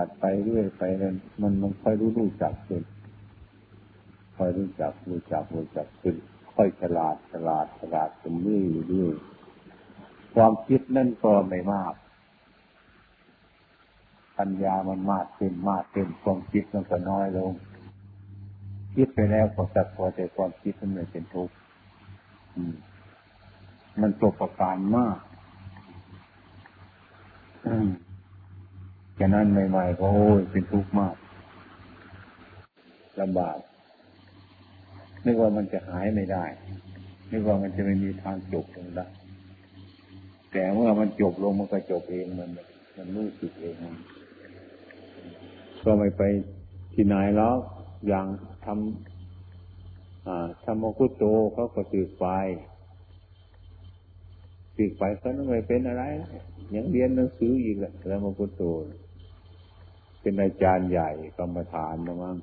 [0.00, 2.82] ปัดไปเรื่อยไปนั้นมันมันค่อยรู้รู้จักขึ้น
[4.36, 6.16] ค่อยรู้จักรู้จักรู้จักขึ้น
[6.54, 9.14] ค่อยฉลาดฉลาดฉลาดขึ้นเรื่อยเรื่อย
[10.34, 11.94] ความคิดนั่นก็ไม่มาก
[14.38, 17.52] ปัญญามันมากขึ้นมากขึ้นความคิดมันก็น้อยลง
[18.94, 21.54] คิดไปแล้วก็สักพอแต่ความคิดมันไม่เป็นทุกข์
[24.00, 25.18] มันตกประการมาก
[29.18, 31.14] ฉะนั้นใหม่ๆก็โอ้ยเป็นทุกข์มาก
[33.20, 33.58] ลำบาก
[35.24, 36.44] นึกว่ามันจะหายไม่ได้
[37.30, 39.06] นึกว่ามันจะไม่มีทางจบลงได้
[40.52, 42.50] แต่เมื่อมันจบลงมันก็จบเองมัน
[42.96, 43.76] มันรู้สึกเอง
[45.84, 46.22] ก็ไม่ไป
[46.94, 47.54] ที่ไหนแล้ว
[48.08, 48.26] อย่าง
[48.64, 52.26] ทำอ่าทำมกุโตเขาก็ตืกไป
[54.78, 56.04] ตืกไปเขาไม่เป็นอะไร
[56.74, 58.62] ยังเรียนหนังสืออีกแหละแล้วมกุโต
[60.28, 62.36] เป็นอาจารย์ใหญ่กรรมฐานนะมั้ง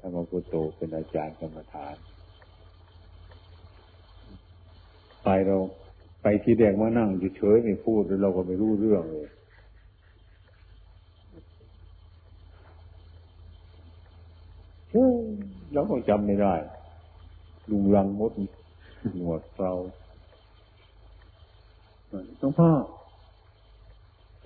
[0.00, 1.96] ธรรมกุโตเป็นอาจารย์กรรมฐาน
[5.24, 5.56] ไปเรา
[6.22, 9.28] ไปที่แดงมานั่งเฉยๆไม่พูดเราก็ไม่รู้เรื่องเลย
[15.72, 16.54] เราก็จำไม่ได้
[17.70, 18.32] ลุงรังมด
[19.16, 19.72] หนวดเรา
[22.38, 22.70] หลวงพ่อ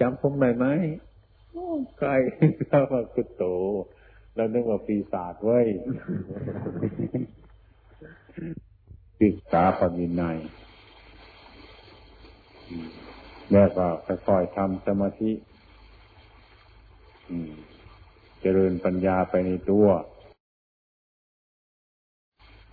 [0.01, 0.67] จำผมได้ไหม
[1.99, 2.11] ใคร
[2.71, 3.45] พระกุโต
[4.35, 5.67] แล้วนึกว่าปีศาจเว้ย
[9.21, 10.39] ศึกษาปณินัย
[13.53, 15.33] แล้วก็ค่อยๆทำสมาธิ
[18.41, 19.87] เจริญปัญญาไปในตัว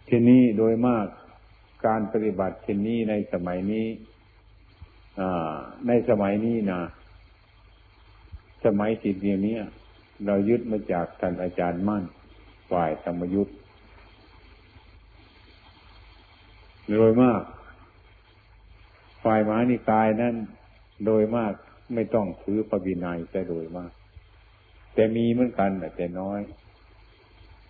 [0.07, 1.07] ที่นี้โดยมาก
[1.85, 3.87] การปฏิบัติเช่นนี้ในสมัยนี้
[5.87, 6.81] ในสมัยนี้นะ
[8.65, 9.55] สมัยติดเดียวนี้
[10.25, 12.03] เรายึดมาจากท่านอาจารย์มั่น
[12.71, 13.55] ฝ่ายธรรมยุทธ์
[16.91, 17.41] โดยมาก
[19.23, 20.35] ฝ่ายมหานิกายนั้น
[21.05, 21.53] โดยมาก
[21.93, 23.91] ไม่ต้องถือพระบินัยแต่โดยมาก
[24.93, 26.39] แต่มีเหมือนกันแต่น้อย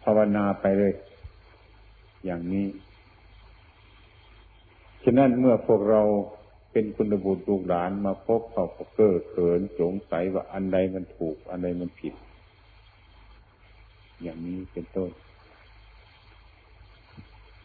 [0.03, 0.93] ภาวนาไปเลย
[2.25, 2.67] อย่างนี้
[5.03, 6.01] ฉะนั้นเมื่อพวกเรา
[6.73, 12.13] เป็นคุณบุตรลูกหลานมาพบเขาก็เกิดเขินสงสัยว่าอันใดมันถูก อันใดมันผิด
[14.21, 15.09] อย่างนี้เป็นต้น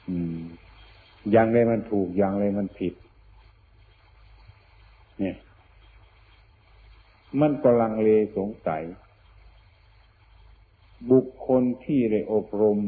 [0.08, 0.40] อืม
[1.32, 2.94] อย่างไรมันถูก อย่างไรมันผิด
[5.20, 5.36] เนี่ย
[7.40, 8.82] มันกำลังเลสงสัย
[11.10, 12.78] บุคคลที่ได้อบรม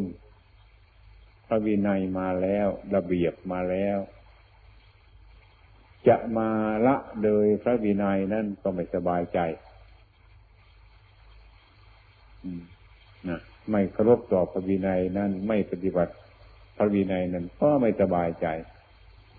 [1.46, 3.98] พระวินัยมาแล้ว ระเบียบมาแล้ว
[6.08, 6.48] จะมา
[6.86, 9.38] ละเลยพระวินัยนั่นก็ไม่สบายใจ
[13.28, 13.40] นะ
[13.70, 16.12] ไม่เคารพต่อพระวินัยนั้นไม่ปฏิบัติ
[16.76, 18.46] พระวินัยนั้นก็ไม่สบายใจ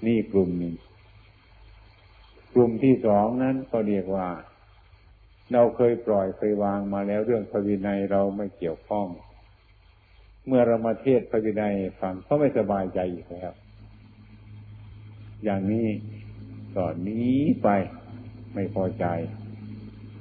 [0.05, 0.75] นี่กลุ่มหนึ่ง
[2.53, 4.29] กลุ่มที่สองนั้นก็เรียกว่า
[5.53, 9.07] เราเคยปล่อยเคยวางมาแล้วเรื่องพระวินัยเราไม่เกี่ยวข้อง
[10.47, 13.51] เมื่อเรามาเทศพระวินัยฟังก็ไม่สบายใจอีกแล้ว
[15.43, 15.87] อย่างนี้
[16.75, 17.69] ก็นี้ไป
[18.53, 19.05] ไม่พอใจ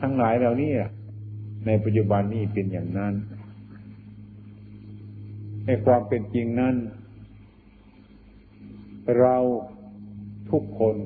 [0.00, 0.72] ทั้งหลายเหล่านี้
[1.66, 3.14] ในปัจจุบันนี้เป็นอย่างนั้น
[5.64, 6.74] ในความเป็นจริงนั้น
[9.18, 9.36] เรา
[10.50, 10.96] ทุกคน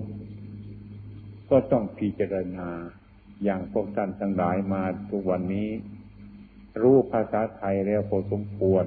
[1.51, 2.71] ก็ต้องพิจารณา
[3.45, 5.69] อย่างพวกท่านทั้งหลายมาทุกวันนี้
[6.83, 8.85] รู้ภาษาไทยแล้วพอสมควร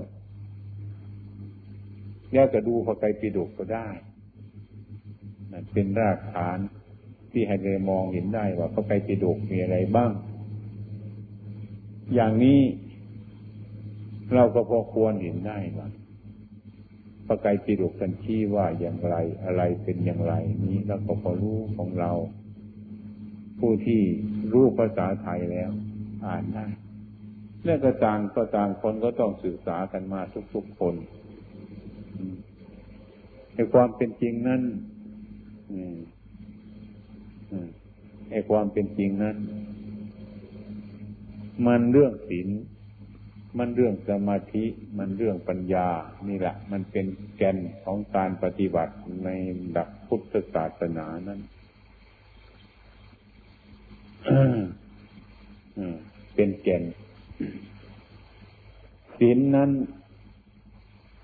[2.33, 3.87] แล้วจะดูพระไตรปิฎกก็ได้
[5.73, 6.57] เป็นรากฐาน
[7.31, 10.11] ที่ให้เรามองเห็นได้ว่าพระไตรปิฎกมีอะไรบ้าง
[12.15, 12.59] อย่างนี้
[14.35, 15.87] เราก็พอควรเห็นได้ว่า
[17.27, 19.15] พระไกรปิฎกกันชี้ว่าอย่างไร
[19.45, 20.33] อะไรเป็นอย่างไร
[20.67, 22.11] นี้เราก็พอรู้ของเรา
[23.59, 24.01] ผู้ที่
[24.53, 25.71] รู้ภาษาไทยแล้ว
[26.25, 26.65] อ่านได้
[27.63, 30.21] เรื่องก็ต่างก็ต่างคนก็ต้องศึกษากันมา
[30.53, 30.95] ทุกๆคน
[33.53, 34.61] ในความเป็นจริงนั้น
[38.29, 39.37] ในความเป็นจริงนั้น
[41.65, 42.49] มันเรื่องศีล
[43.57, 44.65] มันเรื่องสมาธิ
[44.97, 45.87] มันเรื่องปัญญา
[46.29, 47.05] นี่แหละ มันเป็น
[47.37, 48.93] แกนของการปฏิบัติ
[49.23, 49.29] ใน
[49.71, 51.39] หลักพุทธศาสนานั้น
[56.35, 56.83] เป็นแกน
[59.17, 59.71] ศีลนั้น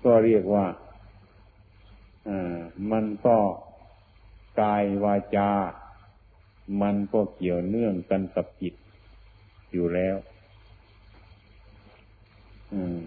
[0.04, 0.66] ก็เรียกว่า
[2.90, 3.36] มันก็
[4.60, 5.50] กายวาจา
[6.82, 8.74] มันก็เกี่ยวเนื่องกันกับจิต
[9.72, 10.16] อยู่แล้ว
[12.72, 12.98] อืม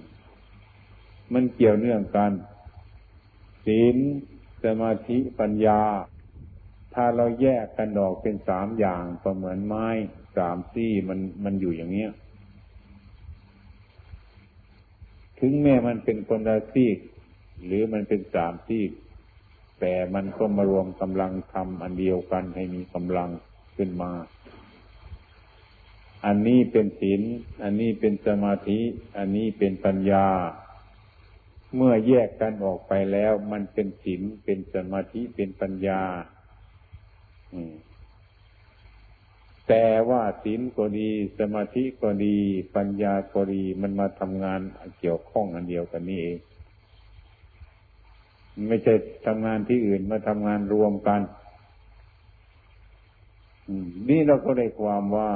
[1.33, 2.31] มันเกี่ยวเนื่องกัน
[3.65, 3.97] ศีล
[4.63, 5.81] สมาธิปัญญา
[6.93, 9.87] ถ้าเราแยกกันออกเป็นสามอย่างก็เหมือนไม้
[10.37, 12.11] สามซี่มันมันอยู่อย่างเนี้ย
[15.39, 16.97] ถึงแม้มันเป็นคนละซีก
[17.65, 18.91] หรือมันเป็นสามซีก
[19.79, 23.29] แต่มันก็มารวมกำลังทำอันเดียวกันให้มีกำลัง
[23.75, 24.11] ขึ้นมา
[26.25, 27.21] อันนี้เป็นศีล
[27.63, 28.79] อันนี้เป็นสมาธิ
[29.17, 30.27] อันนี้เป็นปัญญา
[31.75, 36.01] เมื่อแยกกันออกไปแล้ว มันเป็นศีล เป็นสมาธิ เป็นปัญญา
[39.67, 41.09] แต่ว่าศีลก็ดี
[41.39, 42.37] สมาธิก็ดี
[42.75, 44.61] ปัญญาก็ดี มันมาทำงาน
[44.99, 46.37] เกี่ยวข้องอันเดียวกันนี่เอง
[48.67, 48.93] ไม่ใช่
[49.25, 51.21] ทำงานที่อื่นมาทำงานรวมกัน
[54.09, 55.31] นี่เราก็ได้ความว่า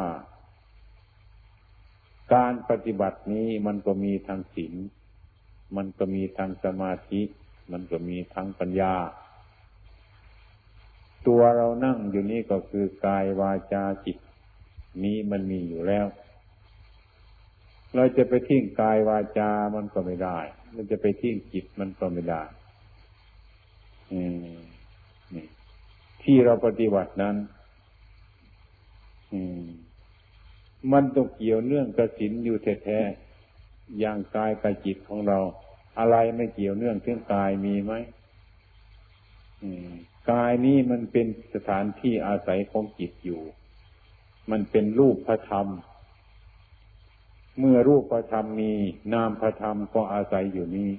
[2.33, 4.73] การปฏิบัตินี้มันก็มีทางศีล
[5.75, 7.21] มันก็มีทางสมาธิ
[7.71, 8.95] มันก็มีทางปัญญา
[11.27, 14.17] ตัวเรานั่งอยู่นี่ก็คือกายวาจาจิต
[15.03, 16.05] นี้มันมีอยู่แล้ว
[17.95, 20.39] เราจะไปทิ้งกายวาจา มันก็ไม่ได้
[20.73, 22.43] เราจะไปทิ้งจิตมันก็ไม่ได้
[26.23, 27.35] ที่เราปฏิบัตินั้น
[30.91, 35.39] มันต้องเกี่ยวเนื่องกับศีลอยู่แท้ๆอย่างกายกับจิตของเรา
[35.99, 37.93] อะไรไม่เกี่ยวเนื่องเรื่องกายมีไหม
[40.31, 43.41] กายนี้มันเป็นสถานที่อาศัยของจิตอยู่
[44.51, 45.67] มันเป็นรูปพระธรรม
[47.59, 48.71] เมื่อรูปพระธรรมมี
[49.13, 50.89] นามพระธรรมก็อาศัยอยู่นี้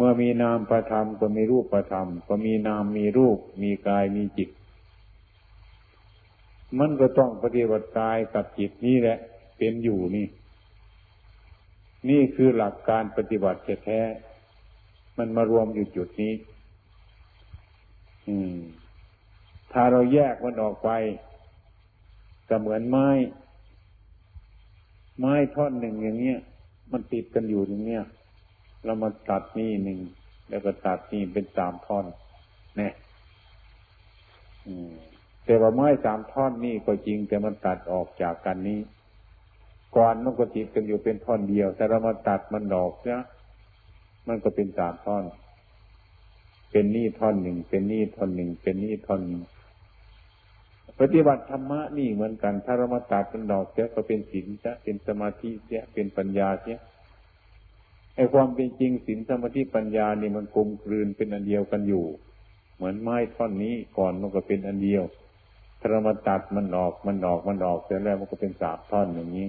[0.00, 4.48] เมื่อมีนามประธรรมก็มีรูปประธรรม ก็มีนามมีรูป มีกายมีจิต
[6.78, 9.18] มันก็ต้องปฏิบัติกายกับจิตนี่แหละ
[9.56, 10.26] เป็นอยู่นี่
[12.08, 14.00] นี่คือหลักการปฏิบัติแท้
[15.18, 16.34] มันมารวมอยู่จุดนี้
[18.28, 18.56] อืม
[19.72, 20.90] ถ้าเราแยกมันออกไป
[22.48, 23.08] ก็เหมือนไม้
[25.18, 26.38] ไม้ท่อนหนึ่งอย่างเนี้ย
[26.92, 28.04] มันติดกันอยู่อย่างเนี้ย
[28.84, 29.98] เรามาตัดนี่หนึ่ง
[30.48, 32.06] แล้วก็ตัดนี่เป็นสามท่อน
[32.76, 32.92] เนี่ย
[35.44, 38.80] แต่ว่าไม้สามท่อนนี่ก็จริง แต่มันตัดออกจากกันนี้
[39.96, 43.20] ก่อนมันก็ติดกันอยู่เป็นท่อนเดียว แต่เรามาตัดมันออกเนี่ย
[44.28, 45.24] มันก็เป็นสามท่อน
[46.70, 49.42] เป็นนี่ท่อนหนึ่งเป็นนี่ท่อนหนึ่งเป็นนี่ท่อนหนึ่ง
[51.00, 56.78] ปฏิบัติธรรมะนี่เหมือนกัน ถ้าเรามาตัดมันดอกเสียก็เป็นศีลเสียเป็นสมาธิเสียเป็นปัญญาเสีย
[58.18, 62.04] ไอ้ความเป็นจริงศีลสมาธิปัญญานี่มันกลมกลืนเป็นอันเดียวกันอยู่
[62.76, 65.02] เหมือนไม้ท่อนนี้ก่อนมันก็เป็นอันเดียว
[65.78, 69.48] ถ้าเรามาตัดมันออกมันออกมันออกเสร็จแล้วมันก็เป็นสามท่อนอย่างนี้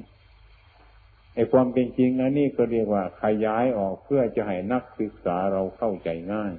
[1.35, 6.53] ไอ้ความเป็นจริงอันนี้ก็เรียกว่าขยายออกเพื่อจะให้นักศึกษาเราเข้าใจง่าย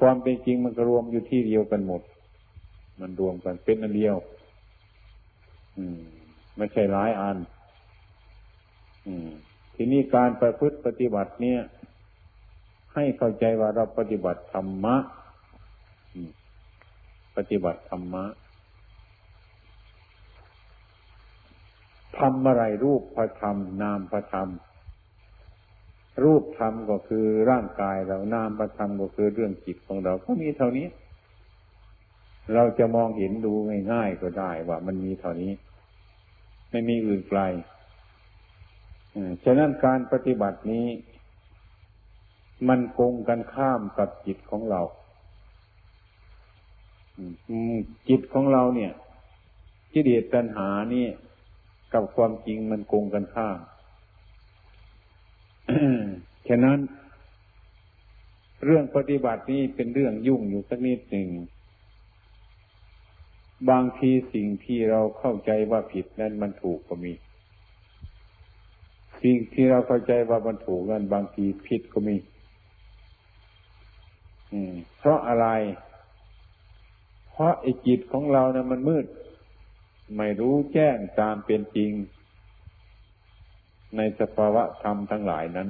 [0.00, 2.02] ความเป็นจริงมันก็รวมอยู่ที่เดียวกันหมด
[3.00, 4.16] มันรวมกันเป็นอันเดียว
[5.78, 6.00] อืม
[6.56, 7.36] ไม่ใช่หลายอัน
[9.08, 9.30] อืม
[9.82, 11.60] ทีนี้การประพฤติปฏิบัติเนี่ย
[12.94, 14.96] ให้เข้าใจว่าเราปฏิบัติธรรมะ
[17.36, 18.24] ปฏิบัติธรรมะ
[22.18, 24.48] ทำอะไรรูปพระธรรม นามพระธรรม
[26.22, 30.86] รูปธรรมก็คือร่างกายเรานามพระธรรมก็คือเรื่องจิตของเรา ก็มีเท่านี้
[32.54, 33.52] เราจะมองเห็นดู
[33.92, 35.52] ง่ายๆก็ได้ว่ามันมีเท่านี้
[36.70, 37.42] ไม่มีอื่นไกล
[39.44, 40.86] ฉะนั้นการปฏิบัตินี้
[42.68, 44.80] มันคงกันข้ามกับจิตของเรา
[48.08, 48.92] จิตของเราเนี่ย
[49.92, 51.06] กิเลสตัณหานี่
[51.92, 53.58] กับความจริงมันโกงกันข้าม
[56.48, 56.78] ฉะนั้น
[58.64, 61.28] เรื่องปฏิบัตินี้เป็นเรื่องยุ่งอยู่สักนิดหนึ่ง
[63.70, 67.12] บางทีสิ่งที่เราเข้าใจว่าผิดนั้นมันถูกก็มี
[69.22, 72.16] สิ่งที่เราเข้าใจว่ามันถูกนั้นบางทีผิดก็มี
[74.98, 75.46] เพราะอะไร
[77.30, 79.06] เพราะไอ้จิตของเรานะ่ะมันมืด
[80.16, 81.90] ไม่รู้แจ้งตามเป็นจริง
[83.96, 85.68] ในสภาวะธรรมทั้งหลายนั้น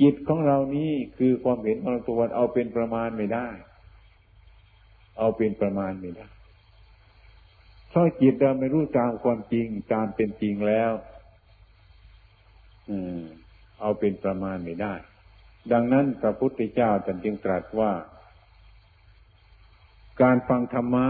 [0.00, 3.48] จิตของเรานี้คือความเห็นของเราตัวเอาเป็นประมาณไม่ได้
[5.18, 6.26] เอาเป็นประมาณไม่ได้
[7.92, 10.92] เพราจิตเราไม่รู้ตามความจริงตามเป็นจริงแล้ว
[13.80, 14.94] เอาเป็นประมาณไม่ได้
[15.72, 17.92] ดังนั้นพระพุทธเจ้าท่านจึงตรัสว่า
[20.22, 21.06] การฟังธรรมะ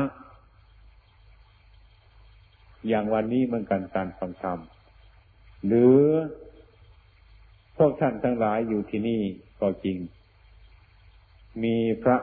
[2.89, 4.59] อย่างวันนี้เหมือนกันการฟังธรรม
[5.67, 5.99] หรือ
[7.77, 9.23] พวกท่านทั้งหลายอยู่ที่นี่
[9.61, 9.99] ก็จริง
[11.63, 12.17] มีพระ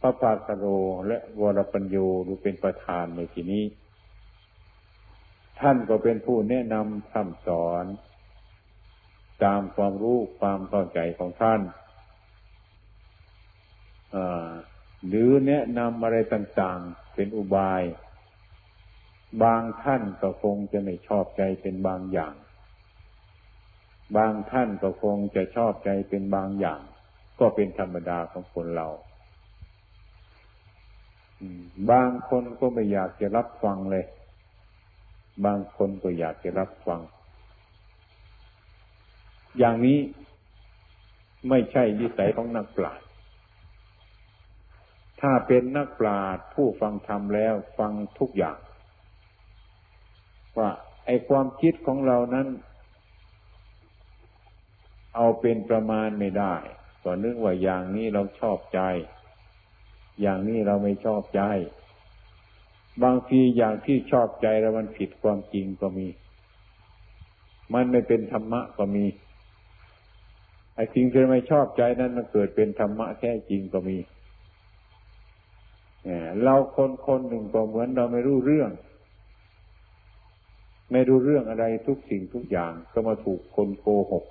[0.00, 0.66] พระปาสโร
[1.06, 1.96] และวรปัญโย
[2.26, 3.64] ดูเป็นประธานในที่นี้
[5.60, 7.84] ท่านก็เป็นผู้แนะนำคำสอน
[9.44, 11.60] ตามความรู้ความเข้าใจของท่าน
[15.08, 17.82] หรือแนะนำอะไรต่างๆ เป็นอุบาย
[19.42, 22.34] บางท่านก็คงจะไม่ชอบใจเป็นบางอย่าง
[24.16, 26.80] บางท่านก็คงจะชอบใจเป็นบางอย่าง
[27.40, 28.88] ก็เป็นธรรมดาของคนเรา
[31.90, 34.04] บางคนก็ไม่อยากจะรับฟังเลย
[35.44, 37.00] บางคนก็อยากจะรับฟัง
[39.58, 39.98] อย่างนี้
[41.48, 43.06] ไม่ใช่วิสัยของนักปราชญ์
[45.20, 48.58] ถ้าเป็นนักปราชญ์ผู้ฟังธรรมแล้วฟังทุกอย่าง
[50.58, 50.70] ว่า
[51.06, 52.48] ไอความคิดของเรานั้น
[55.16, 56.54] เอาเป็นประมาณไม่ได้
[57.04, 58.80] ก็นึกว่าอย่างนี้เราชอบใจ
[60.20, 61.42] อย่างนี้เราไม่ชอบใจ
[63.02, 66.08] บางทีอย่างที่ชอบใจแล้วมันผิดความจริงก็มี
[67.74, 69.06] มันไม่เป็นธรรมะก็มี
[70.74, 73.98] ไอ้สิ่งที่ไม่ชอบใจนั้นมันเกิดเป็นธรรมะแท้จริงก็มี
[76.42, 78.70] เราคนคนหนึ่งก็เหมือนเราไม่รู้เรื่อง
[80.92, 84.24] ไม่รู้เรื่องอะไรทุกสิ่งทุกอย่างก็มาถูกคนโกหก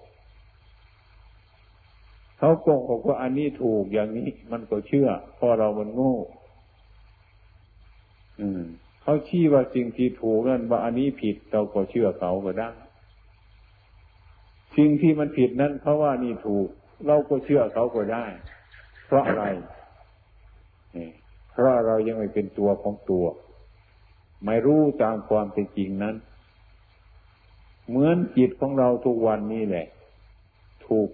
[2.37, 6.15] เขาโกหกว่าอันนี้ถูกอย่างนี้มันก็เชื่อเพราะเรามันโง่
[9.01, 12.69] เขาชี้ว่าสิ่งที่ถูกนั่นว่าอันนี้ผิดเราก็เชื่อเขาก็ได้
[14.77, 16.67] สิ่งที่มันผิดนั้นเพราะว่านี่ถูก
[17.07, 18.25] เราก็เชื่อเขาก็ได้
[19.05, 19.45] เพราะอะไร
[21.51, 23.25] เพราะเรายังไม่เป็นตัวของตัว
[24.45, 26.15] ไม่รู้ตามความเป็นจริงนั้น
[27.87, 29.87] เหมือนจิตของเราทุกวันนี้แหละ
[30.87, 31.09] ถูก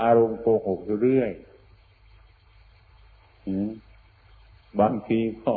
[0.00, 1.30] อารมณ์โกหกอยู่เรื่อย
[4.80, 5.54] บางทีก็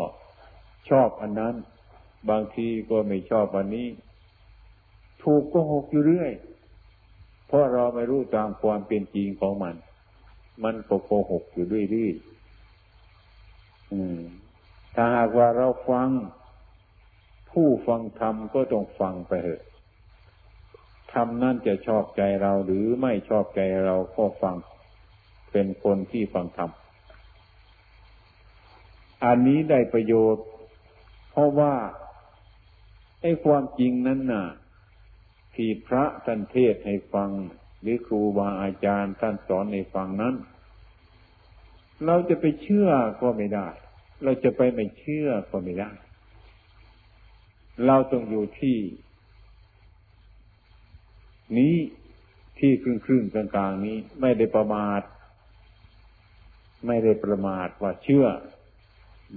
[0.89, 1.55] ชอบอันนั้น
[2.29, 3.87] บางทีก็ไม่ชอบอันนี้
[5.23, 6.31] ถูกโกหกอยู่เรื่อย
[7.47, 9.75] เพราะเราไม่รู้ตามความเป็นจริงของมัน
[10.63, 12.13] มันก็โกหกอยู่เรื่อย
[14.95, 16.09] ถ้าหากว่าเราฟัง
[17.51, 19.63] ผู้ฟังธรรมก็ต้องฟังไปเถอะ
[21.13, 24.55] ธรรมนั่นจะชอบใจเราหรือไม่ชอบใจเราก็ฟัง
[25.51, 26.71] เป็นคนที่ฟังธรรม
[29.25, 30.45] อันนี้ได้ประโยชน์
[31.35, 31.75] เพราะว่า
[33.21, 34.47] ไอ้ความจริงนั้นน่ะ
[35.55, 37.29] ที่พระท่านเทศให้ฟัง
[37.81, 40.35] หรือครูบาอาจารย์ท่านสอนให้ฟังนั้น
[42.05, 42.89] เราจะไปเชื่อ
[43.21, 43.67] ก็ไม่ได้
[44.23, 45.91] เราจะไปไม่เชื่อก็ไม่ได้
[47.85, 48.77] เราต้องอยู่ที่
[51.57, 51.75] นี้
[52.59, 55.01] ที่ครึ่งครึ่งกลางกลางนี้ ไม่ได้ประมาท
[56.87, 58.27] ไม่ได้ประมาทว่าเชื่อ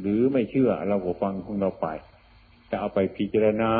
[0.00, 1.87] หรือไม่เชื่อเราก็ฟังของเราไป
[2.71, 3.73] จะเอาไปพิจารณา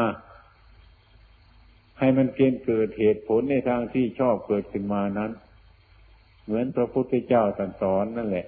[1.99, 5.31] ให้มันเกณฑ์เกิดเหตุผลในทางที่ชอบเกิดขึ้นมานั้น
[6.45, 8.47] เหมือนพระพุทธเจ้าตรัสสอนนั่นแหละ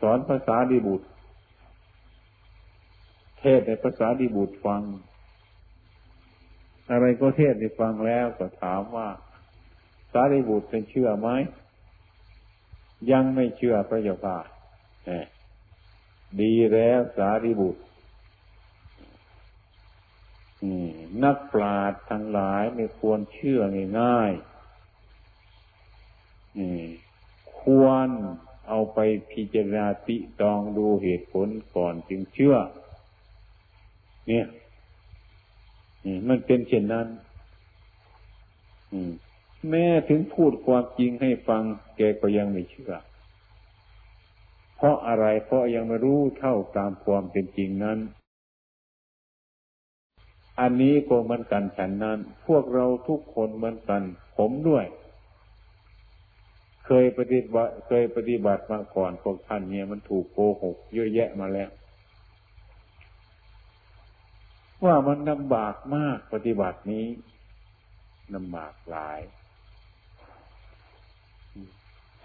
[0.00, 1.08] สอนภาษาดีบุตร
[3.40, 4.82] เทศในภาษาดีบุตรฟัง
[6.90, 9.08] อะไรก็เทศได้ฟังแล้วก็ถามว่า
[10.12, 11.28] สารีบุตรเป็นเชื่อไหม
[13.12, 14.38] ยังไม่เชื่อพระเจ้าค่ะ
[16.40, 17.82] ดีแล้วสารีบุตร
[21.24, 23.60] นักปราชญ์ทั้งหลายไม่ควรเชื่อ
[24.00, 24.42] ง่ายๆ
[27.60, 28.08] ควร
[28.68, 28.98] เอาไป
[29.32, 32.56] พิจารณาติตองดูเหตุผลก่อนจึงเชื่อ
[34.28, 34.46] เนี่ย
[36.28, 37.06] มันเป็นเช่นนั้น
[39.68, 41.62] แม้ถึงพูดความจริงให้ฟัง
[41.96, 42.92] แกก็ยังไม่เชื่อ
[44.76, 47.98] เพราะอะไรเพราะยังไม่รู้เท่าตามความเป็นจริงนั้น
[50.60, 54.02] อันนี้ก็เหมือนกันฉันนั้น พวกเราทุกคนเหมือนกัน
[54.36, 54.84] ผมด้วย
[56.86, 61.70] เคยปฏิบัติเคยปฏิบัติมาก่อนพวกท่านเนี่ยมันถูกโกหกเยอะแยะมาแล้ว
[64.84, 67.06] ว่ามันลำบากมากปฏิบัตินี้
[68.34, 69.20] ลำบากหลาย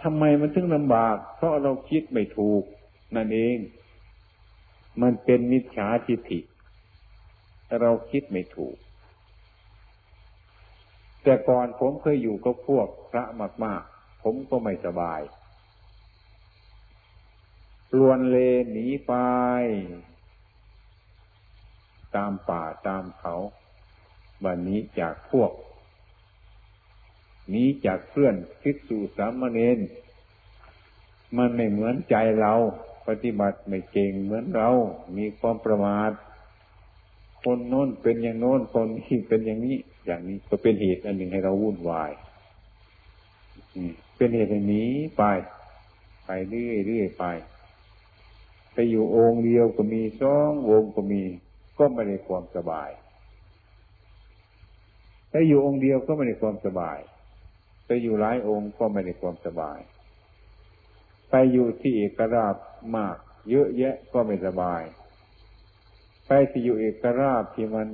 [0.03, 2.63] ทำไมมันถึงลำบาก เพราะเราคิดไม่ถูก
[3.15, 3.57] นั่นเอง
[5.01, 6.39] มันเป็นมิจฉาทิฏฐิ
[7.81, 8.75] เราคิดไม่ถูก
[11.23, 13.23] แต่ก่อนผมเคยอยู่กับพวกพระ
[13.65, 15.21] มากๆ ผมก็ไม่สบาย
[17.97, 18.37] ลวนเล
[18.71, 19.13] หนีไป
[22.15, 23.35] ตามป่าตามเขา
[24.43, 25.51] บันนี้จากพวก
[27.51, 29.77] หนีจากเพื่อนคิดสู่สามเณร
[31.37, 32.53] มันไม่เหมือนใจเรา
[33.07, 34.69] ปฏิบัติไม่เก่งเหมือนเรา
[35.17, 36.11] มีความประมาท
[37.43, 42.11] คนโน้นเป็นอย่างโน้นคนนี้เป็นอย่างนี้ อย่างนี้ก็เป็นเหตุอันหนึ่งให้เราวุ่นวาย
[44.17, 44.83] เป็นเหตุให้หนี
[45.17, 45.23] ไป
[46.25, 47.25] ไปเรื่อยเรื่อยไป
[48.73, 51.21] ไปอยู่องค์เดียวก็มีสององค์ก็มี
[51.77, 52.89] ก็ไม่ได้ความสบาย
[55.29, 56.97] ไปอยู่องค์เดียวก็ไม่ได้ความสบาย
[58.03, 59.79] อยู่หลายองค์ก็ไม่ได้ความสบาย
[61.29, 62.55] ไปอยู่ที่เอกราช
[62.97, 63.17] มาก
[63.49, 64.81] เยอะแยะก็ไม่สบาย
[66.27, 67.87] ไปที่อยู่เอกราชที่มัน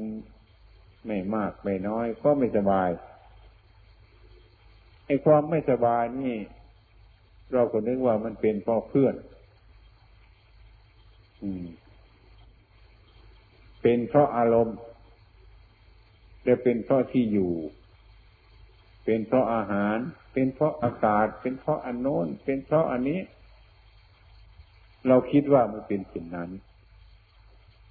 [1.06, 2.90] ไม่มากไม่น้อย ก็ไม่สบาย
[5.06, 6.38] ไอ้ความไม่สบายนี่
[7.54, 9.16] เราก็นึกว่ามันเป็นเพราะเพื่อน
[13.82, 14.78] เป็นเพราะอารมณ์
[16.44, 17.52] และเป็นเพราะที่อยู่
[19.10, 19.98] เป็นเพราะอาหาร
[20.34, 23.20] เป็นเพราะอากาศ เป็นเพราะอันโน้น เป็นเพราะอันนี้
[25.08, 26.50] เราคิดว่ามันเป็นสิ่งนั้น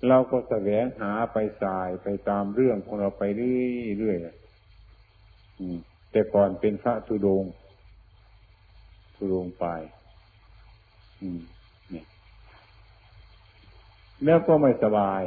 [0.09, 3.23] เราก็แสวงหาไปสายไปตามเรื่องของเราไป
[3.99, 7.45] เรื่อยๆแต่ก่อนเป็นพระทุดง
[9.15, 9.67] ทุดงไป
[11.21, 11.41] อืม
[14.25, 15.23] แล้วก็ไม่สบาย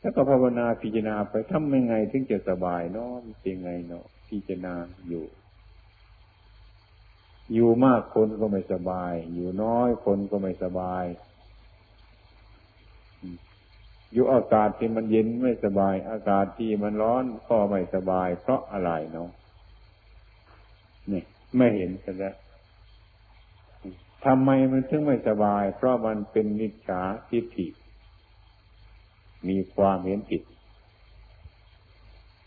[0.00, 4.74] แล้วก็ภาวนาพิจารณาไปทำยังไงถึงจะสบายเนาะเป็นไงเนาะพิจารณา
[5.08, 5.24] อยู่
[7.54, 11.04] อยู่มากคนก็ไม่สบาย อยู่น้อยคนก็ไม่สบาย
[14.12, 19.30] อยู่อากาศที่มันเย็นไม่สบาย อากาศที่มันร้อนก็ไม่สบาย เพราะอะไรเนาะ
[21.12, 21.22] นี่
[21.56, 22.34] ไม่เห็นกันแล้ว
[24.24, 27.66] ทำไมมันถึงไม่สบาย เพราะมันเป็นนิจฉาทิฏฐิ
[29.48, 30.42] มีความเห็นผิด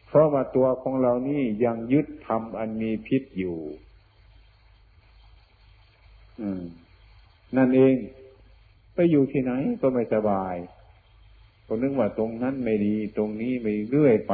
[0.08, 3.58] เพราะว่าตัวของเรานี่ยังยึดทำอันมีพิษอยู่
[7.58, 7.96] นั่นเอง
[8.94, 10.56] ไปอยู่ที่ไหนก็ไม่สบาย
[11.66, 14.34] คนนึกว่าตรงนั้นไม่ดี ตรงนี้ไม่เรื่อยไป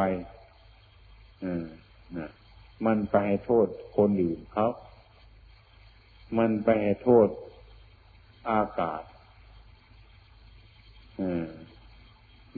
[2.86, 3.68] มันไปให้โทษ
[3.98, 4.68] คนอื่นเขา
[6.38, 6.70] มันไป
[7.02, 7.28] โทษ
[8.50, 9.04] อากาศ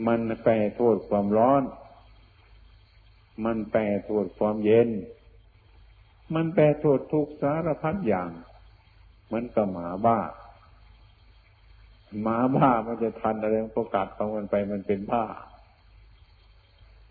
[0.07, 1.63] มันไปโทษความร้อน
[3.45, 4.89] มันไปโทษความเย็น
[6.35, 8.29] มันไปโทษทุกสารพัดอย่าง
[9.33, 10.19] มันก็หมาบ้า
[12.21, 15.25] หมาบ้ามันจะทันอะไรมันก็กัดของมันไปมันเป็นบ้า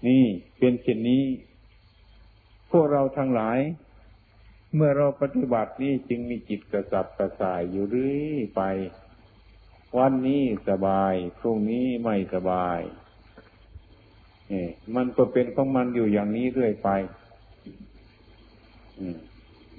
[0.06, 0.24] นี่
[0.58, 1.24] เป็นเช่นนี้
[2.70, 3.58] พวกเราทั้งหลาย
[4.74, 8.62] เมื่อเราปฏิบัตินี้จึงมีจิตกระสับกระส่ายอยู่เรื่อยไป
[9.98, 12.78] วันนี้สบาย พรุ่งนี้ไม่สบาย
[14.52, 16.88] นี่มันก็เป็นของมันอยู่อย่างนี้เรื่อยไป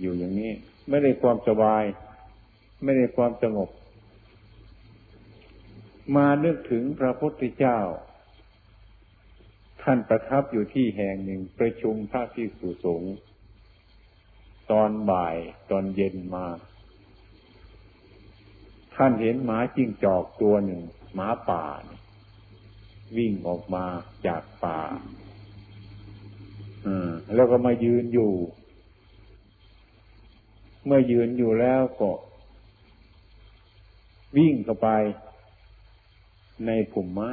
[0.01, 0.51] อยู่อย่างนี้
[0.89, 1.83] ไม่ได้ความสบาย
[2.83, 3.69] ไม่ได้ความสงบ
[6.15, 7.79] มานึกถึงพระพุทธเจ้า
[9.81, 13.15] ท่านประทับอยู่ที่แห่งหนึ่งประชุมพระพิสุสงฆ์
[14.71, 15.37] ตอนบ่าย
[15.71, 16.45] ตอนเย็นมา
[18.95, 20.81] ท่านเห็นหมาจิ้งจอกตัวหนึ่ง
[21.15, 21.65] หมาป่า
[23.17, 23.85] วิ่งออกมา
[24.27, 24.79] จากป่า
[27.35, 28.33] แล้วก็มายืนอยู่
[30.85, 32.11] เมื่อยืนอยู่แล้วก็
[34.37, 34.89] วิ่งเข้าไป
[36.65, 37.31] ในผุ่มไม้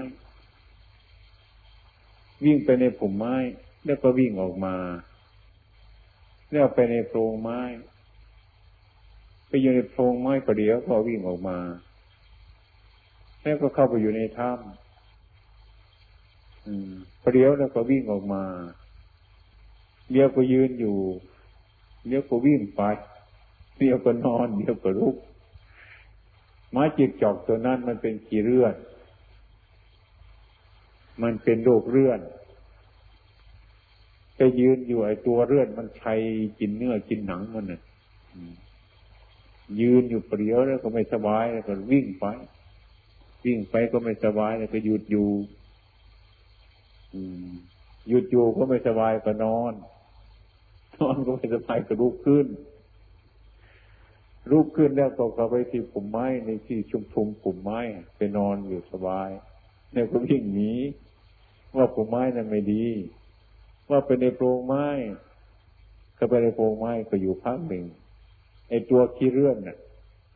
[2.44, 3.34] วิ่งไปในผุ่มไม้
[3.84, 4.76] แล้วก็วิ่งออกมา
[6.50, 7.60] เนี่ยไปในโพรงไม้
[9.48, 11.58] ไปอยู่ในโพรงไม้ประเดี๋ยวก็วิ่งออกมา
[13.42, 18.44] แล้วก็เข้าไปอยู่ในถ้ำประเดี๋ยวแล้วก็วิ่งออกมา
[20.12, 20.98] เดี๋ยวก็ยืนอยู่
[22.06, 22.82] เดี๋ยวก็วิ่งไป
[23.78, 25.16] เดี๋ยวก็นอนเดี๋ยวก็ลุก
[26.70, 28.74] ไม้จิกจอกตัวนั้นมันเป็นกี่เรื่อน
[31.22, 32.20] มันเป็นโรคเรื่อน
[34.36, 36.20] ไปยืนอยู่ไอ้ตัวเลือดมันชัย
[36.58, 37.80] กินเนื้อกินหนังมันน่ะ
[39.80, 42.26] ยืนอยู่เปรียวแล้วก็ไม่สบายแล้วก็วิ่งไป
[43.44, 45.30] วิ่งไปก็ไม่สบายแล้วก็หยุดอยู่
[48.08, 49.72] หยุดอยู่ก็ไม่สบายก็นอน
[50.98, 52.46] นอนก็ไม่สบายก็ลุกขึ้น
[54.50, 57.80] ลุกขึ้นแล้วก็เข้าไปที่ปุ่มไม้ในที่ชุมชุมปุ่มไม้
[58.16, 59.28] ไปนอนอยู่สบาย
[59.92, 60.72] เนี่ยก็วิ่งหนี
[61.76, 62.86] ว่าปุ่มไม้นั้นไม่ดี
[63.90, 64.86] ว่าเป็นในโพรงไม้
[66.18, 67.84] ก็ไปในโพรงไม้ก็อยู่พักหนึ่ง
[68.68, 69.78] ไอ้ตัวขี้เรื่อนน่ะ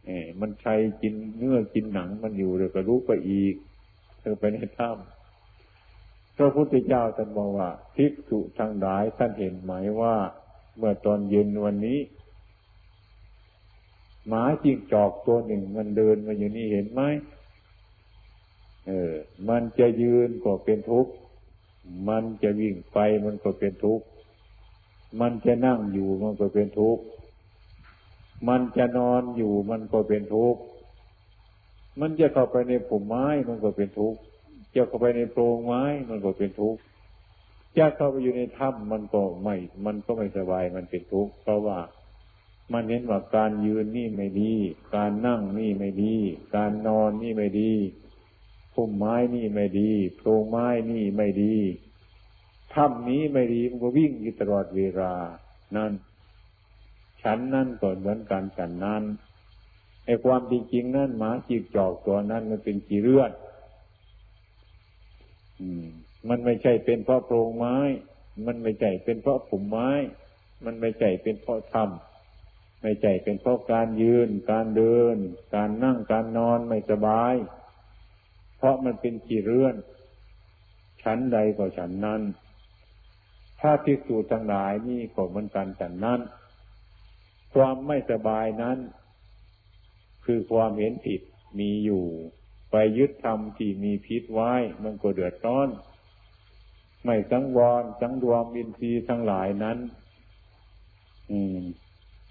[0.06, 3.54] เอมันใช้กินเนื้อกินหนังมันอยู่เลยวก็รู้ไปอีก
[4.22, 10.16] คือไปในถ้ำพระพุทธเจ้าท่านบอกว่าภิกษุทั้งหลายท่านเห็นไหมว่า
[10.76, 11.98] เมื่อตอนเย็นวันนี้
[14.28, 17.02] หมาจิงจอกตัวหนึ่งมันเดินมาอยู่นี่เห็นไหม
[18.86, 19.12] เออ
[19.48, 21.12] มันจะยืนก็เป็นทุกข์
[22.08, 24.04] มันจะวิ่งไปมันก็เป็นทุกข์
[25.20, 27.02] มันจะนั่งอยู่มันก็เป็นทุกข์
[28.48, 30.60] มันจะนอนอยู่มันก็เป็นทุกข์
[32.00, 34.18] มันจะเข้าไปในผมไม้มันก็เป็นทุกข์
[34.74, 36.80] จะเข้าไปในโพรงไม้มันก็เป็นทุกข์
[37.78, 41.78] จะเข้าไปอยู่ในถ้ำมันก็ไม่ มันก็ไม่สบายมันเป็นทุกข์เพราะว่า
[42.72, 44.54] มันเห็นว่าการยืนนี่ไม่ดี
[44.96, 46.14] การนั่งนี่ไม่ดี
[46.56, 47.72] การนอนนี่ไม่ดี
[48.74, 51.54] พุ่มไม้นี่ไม่ดีโพรงไม้นี่ไม่ดี
[52.74, 55.14] ถ้ำนี้ไม่ดีมันก็วิ่งอยู่ตลอดเวลา
[55.76, 55.92] นั่น
[57.22, 59.02] ฉันนั่นก็เหมือนกันฉันนั้น
[60.06, 63.32] ไอ้ความจริงนั่นหมาจีบจอกตัวนั้นมันเป็นจีเลือด
[66.28, 67.76] มันไม่ใช่เป็นเพราะโพรงไม้
[68.46, 69.90] มันไม่ใช่เป็นเพราะผุ่มไม้
[70.64, 75.16] มันไม่ใช่เป็นเพราะทำไม่ใช่เป็นเพราะการยืน การเดิน
[75.54, 77.34] การนั่งการนอนไม่สบาย
[78.56, 79.74] เพราะมันเป็นกีเรือน
[81.02, 82.22] ชั้นใดก็ฉันนั้น
[83.60, 86.20] ถ้าพิสูจน์ทั้งหลายนี่ก็เหมือนกันฉันนั้น
[87.54, 88.78] ความไม่สบายนั้น
[90.24, 91.20] คือความเห็นผิด
[91.58, 92.04] มีอยู่
[92.70, 95.68] ไปยึดธรรมที่มีพิษไว้ มันก็เดือดร้อน
[97.04, 99.78] ไม่สังวรสังรวมอินทรีย์ทั้งหลายนั้น
[101.30, 101.60] อืม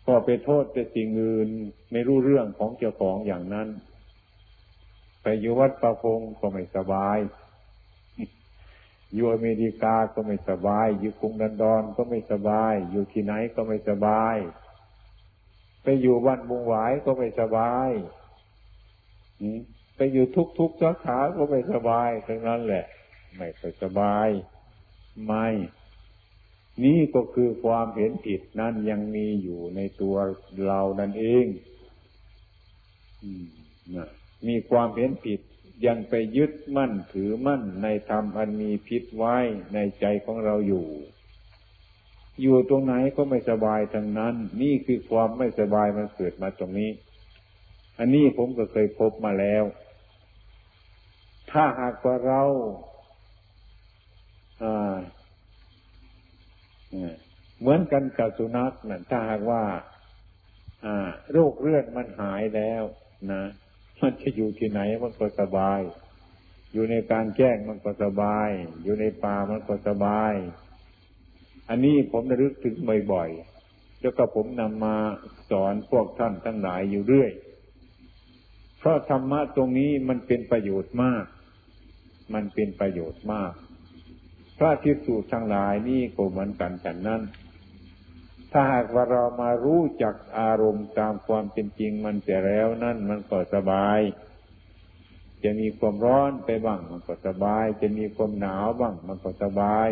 [0.07, 1.49] ก็ไปโทษแต่สิ่งอื่น
[1.91, 3.67] ไม่รู้เรื่องของเจ้าของอย่างนั้น
[5.21, 7.17] ไปอยู่วัดประพงก็ไม่สบาย
[9.13, 14.35] อยู่อเมริกาก็ไม่สบาย อยู่กรุงดันดอนก็ไม่สบาย อยู่ที่ไหนก็ไม่สบาย
[15.83, 17.89] ไปอยู่วันบุงหวายก็ไม่สบาย
[19.95, 22.85] ไปอยู่ทุกทุกสาขาก็ไม่สบายทั้งนั้นแหละ
[23.37, 24.27] ไม่ค่อยสบาย
[25.25, 25.47] ไม่
[26.83, 30.15] นี่ก็คือความเห็นผิดนั่นยังมีอยู่ในตัว
[30.67, 31.45] เรานั่นเอง
[34.47, 35.39] มีความเห็นผิด
[35.85, 39.37] ยังไปยึดมั่นถือมั่นในธรรมอันมีพิษไว้
[39.73, 40.87] ในใจของเราอยู่
[42.41, 46.91] อยู่ตรงไหนก็ไม่สบายทั้งนั้น นี่คือความไม่สบายมันเกิดมาตรงนี้
[47.99, 49.63] อันนี้ผมก็เคยพบมาแล้ว
[51.51, 52.41] ถ้าหากว่าเรา
[57.59, 59.63] เหมือนกันกับสุนัขนะถ้าหากว่า
[61.31, 62.83] โรคเลือดมันหายแล้ว
[63.31, 63.43] นะ
[64.01, 65.79] มันจะอยู่ที่ไหนมันก็สบาย
[66.73, 68.49] อยู่ในการแจ้งมันก็สบาย
[68.83, 70.33] อยู่ในป่ามันก็สบาย
[71.73, 72.75] อันนี้ผมระลึกถึง
[73.11, 74.95] บ่อยๆ แล้วก็ผมนำมา
[75.49, 77.31] สอนพวกท่านทั้งหลายอยู่เรื่อย
[78.79, 81.25] เพราะธรรมะตรงนี้มันเป็นประโยชน์มาก
[82.33, 83.53] มันเป็นประโยชน์มาก
[84.57, 87.21] พระทิสูจทั้งหลายนี่ก็เหมือนกันฉันนั้น
[88.51, 93.99] ถ้าหากว่าเรามารู้จักอารมณ์ตามความเป็นจริงมันเสียแล้วนั่นมันก็สบาย
[95.43, 99.89] จะมีความร้อนไปบ้างมันก็สบาย จะมีความหนาวบ้างมันก็สบาย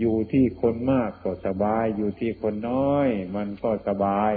[0.00, 4.32] อยู่ที่คนมากก็สบาย อยู่ที่คนน้อย มันก็สบาย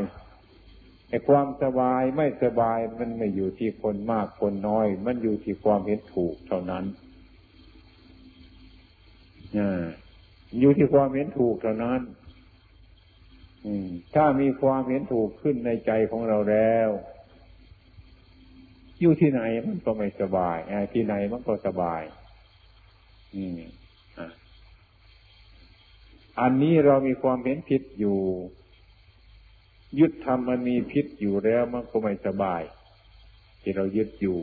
[1.09, 6.85] ไอ้ความสบายไม่สบายมันไม่อยู่ที่คนมากคนน้อย มันอยู่ที่ความเห็นถูกเท่านั้น
[10.59, 12.01] อยู่ที่ความเห็นถูกเท่านั้น
[14.15, 16.89] ถ้ามีความเห็นถูกขึ้นในใจของเราแล้ว
[19.01, 20.57] อยู่ที่ไหนมันก็ไม่สบาย
[20.93, 22.01] ที่ไหนมันก็สบาย
[23.35, 23.78] อั
[26.39, 28.17] อันนี้เรามีความเห็นผิดอยู่
[29.99, 32.61] ยึดทำมันมีพิษอยู่แล้วมันก็ไม่สบาย
[33.61, 34.39] ที่เรายึดอยู่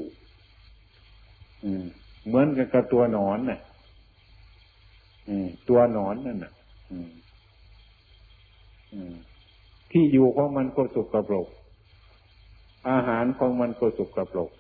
[2.27, 3.61] เหมือนกับกับตัวหนอนน่ะ
[5.69, 6.53] ตัวหนอนนั่นน่ะ
[9.91, 11.49] ที่อยู่ของมันก็สุกกระปรก
[12.91, 14.51] อาหารของมันก็สุกกระปรก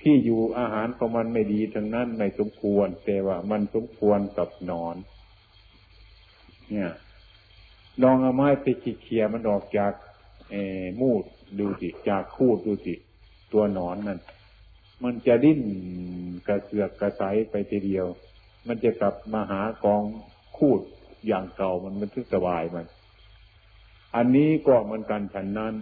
[0.00, 4.96] ที่อยู่อาหารของมันไม่ดีทั้งนั้นไม่สมควร แต่ว่ามันสมควรกับนอน
[6.70, 6.92] เนี่ย
[8.02, 8.66] ลองเอาไม้ไป
[9.02, 9.92] เขี่ยมันออกจาก
[11.00, 11.24] มูด
[11.58, 12.94] ดูสิจากคูดดูสิ
[13.52, 14.20] ตัวหนอนนั่น
[15.04, 15.60] มันจะดิ้น
[16.48, 18.06] กระเสือกกระใสไปทีเดียว
[18.66, 20.02] มันจะกลับมาหากอง
[20.56, 20.80] คูด
[21.26, 22.86] อย่างเก่ามันมันทึกสบายมัน
[24.16, 25.74] อันนี้ก็เหมือนกันฉันนั้น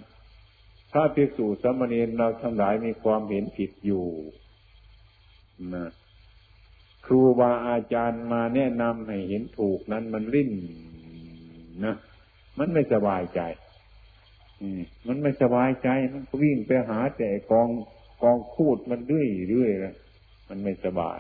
[0.93, 4.07] ถ้าภิกษุสมณีเราทั้งหลายมีความเห็นผิดอยู่
[5.75, 5.89] นะ
[7.07, 10.51] ครูบาอาจารย์มาแนะนำให้เห็นถูกนั้นมันริ้น
[11.85, 11.95] นะ
[12.59, 13.41] มันไม่สบายใจ
[14.61, 17.69] อืมมันไม่สบายใจมันก็วิ่งไปหาแต่กอง
[18.23, 19.97] กองพูดมันเรื่อยเรื่อยแล้ว
[20.49, 21.19] มันไม่สบาย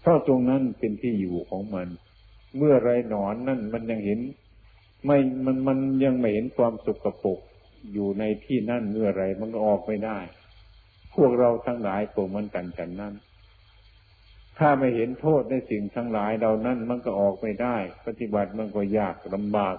[0.00, 1.88] เพราะตรงนั้นเป็นที่อยู่ของมัน
[2.56, 4.20] เมื่อไรหนอนนั่นมันยังเห็น
[5.04, 7.38] ไม่มันมันยังไม่เห็นความสุขปก
[7.92, 10.18] อยู่ในที่นั่นเมื่อไรมันก็ออกไม่ได้
[11.14, 13.14] พวกเราทั้งหลายก็มันกันกันนั่น
[14.58, 19.76] ถ้าไม่เห็นโทษในสิ่งทั้งหลายเรานั้นมันก็ออกไม่ได้ ปฏิบัติมันก็ยากลำบาก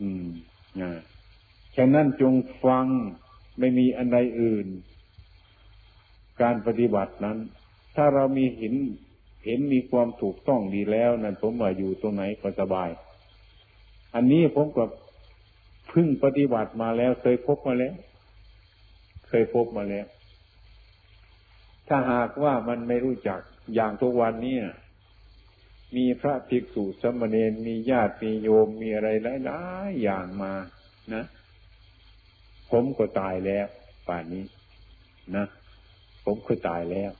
[0.00, 0.26] อืม
[0.80, 0.92] นะ
[1.76, 2.34] ฉะนั้นจง
[2.64, 2.86] ฟัง
[3.58, 4.66] ไม่มีอันใดอื่น
[6.42, 7.38] การปฏิบัตินั้น
[7.96, 8.74] ถ้าเรามีเห็น
[9.44, 12.90] เห็นมีความถูกต้องดีแล้วนั่นผมว่าอยู่ตรงไหนก็สบาย
[14.14, 14.84] อันนี้ผมก็
[15.92, 17.94] พึ่งปฏิบัติมาแล้วเคยพบมาแล้ว
[19.28, 20.06] เคยพบมาแล้ว
[21.88, 23.40] ถ้าหากว่ามันไม่รู้จัก
[23.74, 24.56] อย่างทุกวันนี้
[25.96, 29.08] มีพระภิกษุสมณีมีญาติมีโยมมีอะไร
[29.44, 30.52] หลายๆอย่างมา
[31.14, 31.24] นะ
[32.70, 33.66] ผมก็ตายแล้ว
[34.08, 34.44] ป่านนี้
[35.36, 35.46] นะ
[36.24, 37.10] ผมก็ตายแล้ว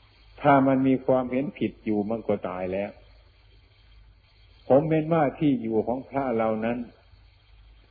[0.42, 2.90] ถ้ามันมีความเห็นผิดอยู่มันก็ตายแล้ว
[4.68, 6.78] ผมเป็นว่าที่อยู่ของพระเรานั้น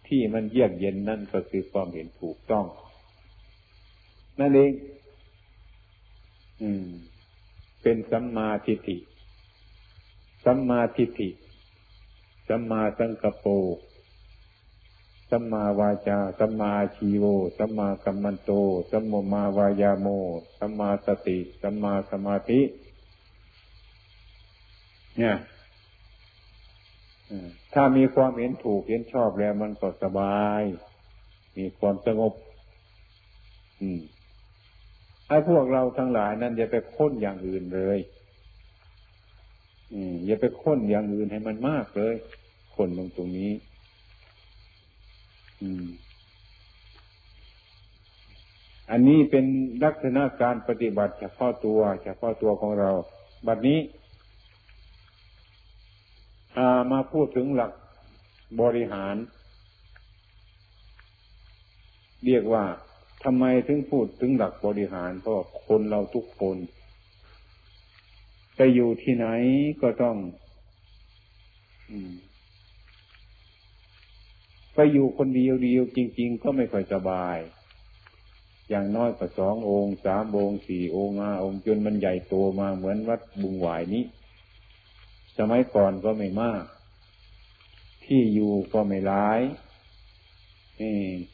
[0.10, 2.65] ที่มันเยือกเย็นนั่นก็คือความเห็นถูกต้อง
[4.39, 4.72] นั่นเอง
[6.62, 6.88] อืม
[7.82, 8.98] เป็นสัมมาทิฏฐิ
[10.45, 11.30] สัมมาทิฏฐิ
[12.48, 13.52] สัมมาสังกปร
[15.30, 17.26] สัมมาวาจา สัมมาชีโว
[17.58, 18.52] สัมมากัมมันโต
[18.91, 20.08] สัมมมาวายาโม
[20.58, 22.62] สัมมาสติ สัมมาสมาธิ
[25.17, 25.36] เนี่ย
[27.73, 30.63] ถ้ามีความเห็นถูกเห็นชอบแล้วมันก็สบาย
[31.57, 32.33] มีความสงบ
[33.81, 33.99] อืม
[35.27, 37.99] ให้พวกเราทั้งหลายนั้นอย่าไปค้นอย่างอื่นเลย
[39.93, 42.15] อืม อย่าไปค้นอย่างอื่นให้มันมากเลย
[42.75, 43.51] คนตรงตรงนี้
[45.61, 45.87] อืม
[48.91, 49.45] อันนี้เป็น
[49.83, 52.91] ลักษณะการปฏิบัติเฉพาะตัวเฉพาะตัวของเรา
[53.47, 53.79] บัดนี้
[56.91, 57.72] มาพูดถึงหลัก
[58.62, 59.15] บริหาร
[62.26, 62.63] เรียกว่า
[63.24, 66.58] ทำไมถึงพูดถึงหลักบริหาร เพราะคนเราทุกคน
[68.56, 69.28] ไปอยู่ที่ไหน
[69.82, 70.17] ก็ต้อง
[74.76, 77.38] ไปอยู่คนเดียวเดียวจริง ๆ ก็ไม่ค่อยสบาย
[78.69, 84.04] อย่างน้อยก็สององค์สามองค์สี่องค์ห้าองค์จนมันใหญ่โตมาเหมือนวัดบุงหวายนี้
[85.39, 86.63] สมัยก่อนก็ไม่มาก
[88.06, 89.39] ที่อยู่ก็ไม่หลาย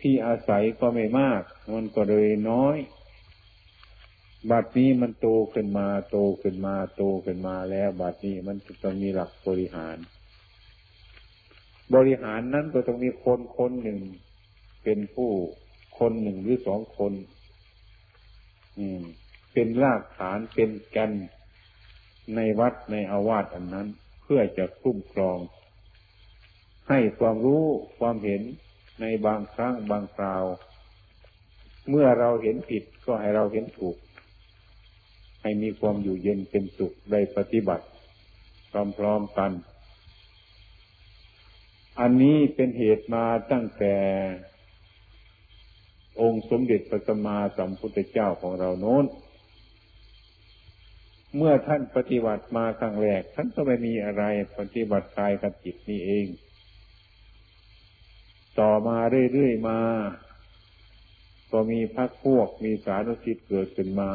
[0.01, 1.41] ที่อาศัยก็ไม่มาก
[1.73, 2.77] มันก็เลยน้อย
[4.51, 9.97] บัดนี้มันโตขึ้นมา โตขึ้นมา โตขึ้นมาแล้วบัดนี้มันต้องมีหลักบริหาร
[11.93, 13.99] บริหารนั้นก็ต้องมีคนคนหนึ่ง
[14.83, 15.31] เป็นผู้
[15.99, 17.13] คนหนึ่งหรือสองคน
[18.77, 19.01] อืม
[19.53, 21.11] เป็นรากฐานเป็นแกน
[22.35, 23.87] ในวัดในอาวาสอันนั้น
[24.23, 25.37] เพื่อจะคุ้มครอง
[26.89, 27.65] ให้ความรู้
[27.99, 28.41] ความเห็น
[29.01, 30.43] ในบางครั้งบางคราว
[31.89, 33.97] เมื่อเราเห็นผิดก็ให้เราเห็นถูก
[35.41, 37.85] ให้มีความอยู่เย็นเป็นสุขได้ปฏิบัติ
[38.97, 39.51] พร้อมๆกัน
[41.99, 43.95] อันนี้เป็นเหตุมาตั้งแต่
[46.21, 49.05] องค์สมเด็จพระสัมมาสัมพุทธเจ้าของเราโน้น
[51.37, 54.23] เมื่อท่านปฏิบัติมาครั้งแรก ท่านก็ไม่มีอะไร
[54.59, 56.27] ปฏิบัติกายกับจิตนี่เอง
[58.59, 58.97] ต่อมา
[59.33, 59.79] เรื่อยๆมา
[61.51, 64.11] ก็มีพักพวกมีสารุสิทธิ์เกิดขึ้นมา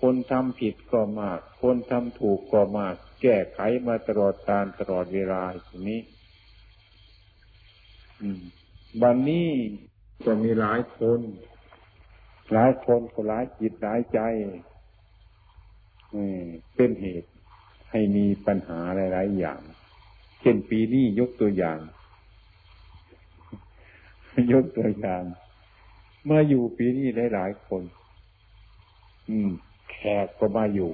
[0.00, 6.00] คนทำผิดก็มาก คนทำถูกก็มาก แก้ไขมาตลอดการตลอดเวลาอย่างนี้
[9.02, 9.50] บันนี้
[10.24, 11.20] ก็มีหลายคน
[12.52, 14.20] หลายคนก็หลายจิตหลายใจ
[16.76, 17.30] เป็นเหตุ
[17.90, 18.78] ให้มีปัญหา
[19.12, 19.60] หลาย ๆ อย่าง
[20.40, 21.78] เช่นปีนี้ยกตัวอย่าง
[24.52, 25.22] ยกตัวอย่าง
[26.24, 27.82] เมื่ออยู่ปีนี้ได้หลายคน
[29.28, 29.50] อืม
[29.90, 30.92] แขกก็มาอยู่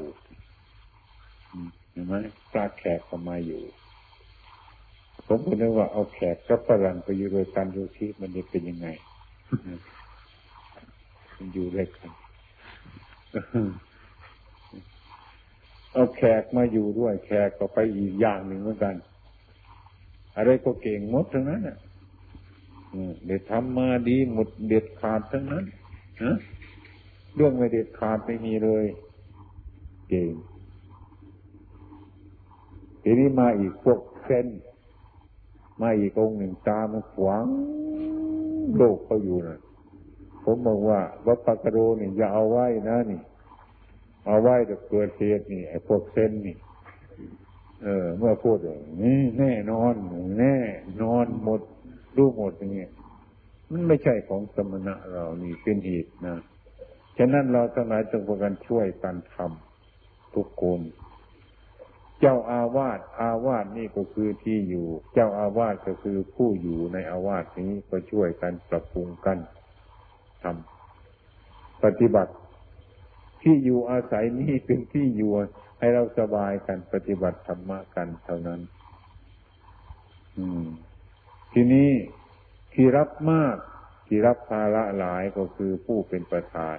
[1.90, 2.14] เห็นไหม
[2.50, 3.62] พระแขกก็มาอยู่
[5.26, 8.88] ผมก็นึกว่าเอาแขกกับฝรั่งไปอยู่ด้วยกันดูที่มันจะเป็นยังไง
[11.36, 12.10] มันอยู่ด้วยกัน
[15.96, 18.94] เอาแขกมาอยู่ด้วย แขกก็ไปอีกอย่างหนึ่งเหมือนกัน
[20.36, 21.78] อะไรก็เก่งหมดทั้งนั้นอะ
[23.26, 25.64] เด็ดทำมาดีหมดเด็ดขาดทั้งนั้น
[26.24, 26.36] นะ
[27.34, 28.86] เรื่องไม่เด็ดขาดไม่มีเลย
[30.08, 30.32] เก่ง
[33.02, 34.46] ทีนี้มาอีกพวกเซน
[35.82, 37.46] มาอีกองหนึ่งตามันขวาง
[38.76, 39.58] โลกเขาอยู่นะ
[40.44, 43.20] ผมบอกว่าวัดปากกระโดนี่อย่าเอาไว้นะนี่
[44.26, 46.56] เอาไว้จะเกิดเหตุนี่ไอ้พวกเซนนี่
[47.82, 49.94] เออ เมื่อพูดอย่างนี้แน่นอน
[50.40, 50.56] แน่
[51.02, 51.60] นอนหมด
[52.16, 52.90] รู้หมดอย่างเงี้ย
[53.70, 56.36] มันไม่ใช่ของสมณะเรานี่เป็นเหตุนะ
[57.18, 60.80] ฉะนั้นเราทั้งหลายจงประกันช่วยกันทำทุกคน
[62.20, 69.38] เจ้าอาวาสอาวาสนี่ก็คือที่อยู่ เจ้าอาวาสก็คือผู้อยู่ในอาวาสนี้ก็ช่วยกันปรับปรุงกัน
[70.42, 72.32] ทำปฏิบัติ
[73.42, 75.32] ที่อยู่อาศัยนี่เป็นที่อยู่
[75.78, 78.60] ให้เราสบายกันปฏิบัติธรรมะกันเท่านั้น
[80.38, 80.66] อืม
[81.52, 81.90] ทีนี้
[82.72, 83.56] ที่รับมาก
[84.06, 86.78] ที่รับภาระหลายก็คือผู้เป็นประธาน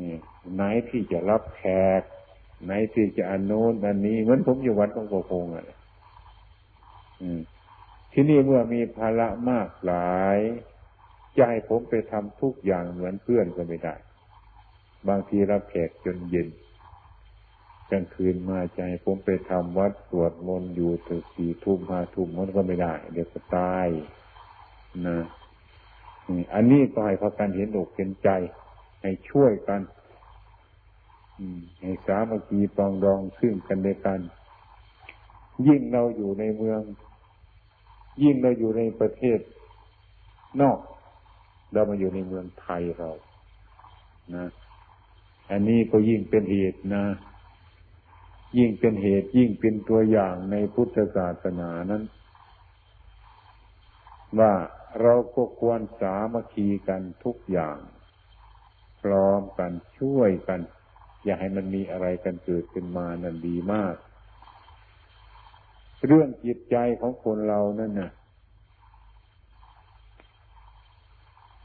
[0.00, 0.16] นี่
[0.54, 1.62] ไหนที่จะรับแข
[2.00, 2.02] ก
[2.64, 5.66] ไหนที่จะอนุนอันนี้เหมือนผมอยู่วัดของโกงอะ
[8.12, 10.38] ที่นี่เมื่อมีภาระมากหลาย
[11.36, 13.94] จะให้ผมไปทำทุกอย่างเหมือนเพื่อนก็ไม่ได้
[15.08, 16.48] บางทีรับแขกจนเย็น
[17.90, 23.88] กลางคืนมาใจผมไปทำวัดสวดมนต์อยู่ถึงสี่ทุ่มห้าทุ่มมันก็ไม่ได้ เดี๋ยวก็ตาย
[25.06, 25.18] นะ
[26.54, 28.30] อันนี้ก็ให้พากันเห็นอกเห็นใจ
[29.02, 29.80] ให้ช่วยกัน
[31.82, 34.20] ให้สามัคคีปองดองซึ่งกันในกัน
[35.66, 36.80] ยิ่งเราอยู่ในเมือง
[38.22, 39.38] ยิ่งเราอยู่ในประเทศ
[40.60, 40.78] นอก
[41.72, 43.10] เรามาอยู่ในเมืองไทยเรา
[44.34, 44.46] นะ
[45.50, 47.04] อันนี้ก็ยิ่งเป็นเหตุนะ
[48.58, 52.02] ยิ่งเป็นเหตุยิ่งเป็นตัวอย่างในพุทธศาสนานั้น
[54.38, 54.52] ว่า
[55.02, 57.78] เราก็ควรสามัคคีกันทุกอย่าง
[59.02, 60.60] พร้อมกันช่วยกัน
[61.24, 63.94] อย่าให้มันมีอะไรกันเกิดขึ้นมานั่นดีมาก
[66.06, 68.10] เรื่องจิตใจของคนเรานั่นนะ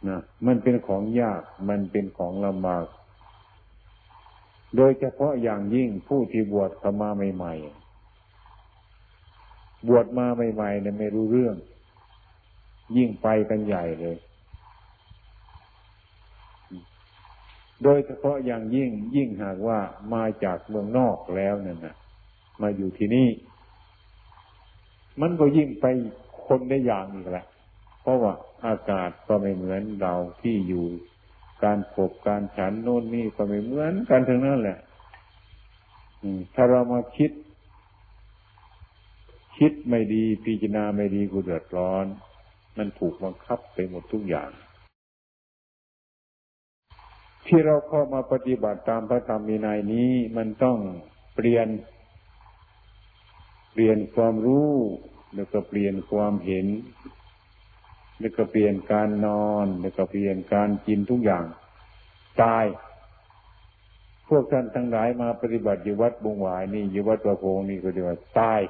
[0.07, 2.85] นะมันเป็นของยากมันเป็นของลำบาก
[4.75, 11.55] โดยเฉพาะอย่างยิ่งผู้ที่บวชเข้ามาใหม่ๆ บวชมาใหม่ๆเนี่ยไม่รู้เรื่อง
[12.97, 14.17] ยิ่งไปกันใหญ่เลย
[17.83, 19.79] โดยเฉพาะอย่างยิ่งยิ่งหากว่า
[20.13, 21.95] มาจากเมืองนอกแล้วนั่นนะ
[22.61, 23.29] มาอยู่ที่นี่
[25.21, 25.85] มันก็ยิ่งไป
[26.45, 27.45] คนได้อย่างอีกแหละ
[28.01, 28.33] เพราะว่า
[28.65, 30.87] อากาศก็ไม่เหมือนเราที่อยู่
[31.63, 34.79] การพบการฉันโน่นนี่ก็ไม่เหมือนกันทั้งนั้นแหละ
[36.55, 37.31] ถ้าเรามาคิด
[39.57, 42.05] คิดไม่ดี พิจารณาไม่ดีกูเดือดร้อน
[42.77, 44.51] มันถูกบังคับไปหมดทุกอย่าง
[47.45, 50.77] ที่เราเข้ามาปฏิบัติตามพระธรรมมีนายนี้มันต้อง
[51.35, 51.67] เปลี่ยน
[53.73, 54.69] เปลี่ยนความรู้
[55.35, 56.65] แล้วก็เปลี่ยนความเห็น
[58.19, 61.45] แล้วก็เปลี่ยนการนอน แล้วก็เปลี่ยนการกินทุกอย่าง
[62.41, 62.65] ตาย
[64.29, 68.61] พวกท่านทั้งหลายมาปฏิบัติอยู่วัดบงหวายนี่อยู่วัดประโพงนี่ก็เรียกว่าตาย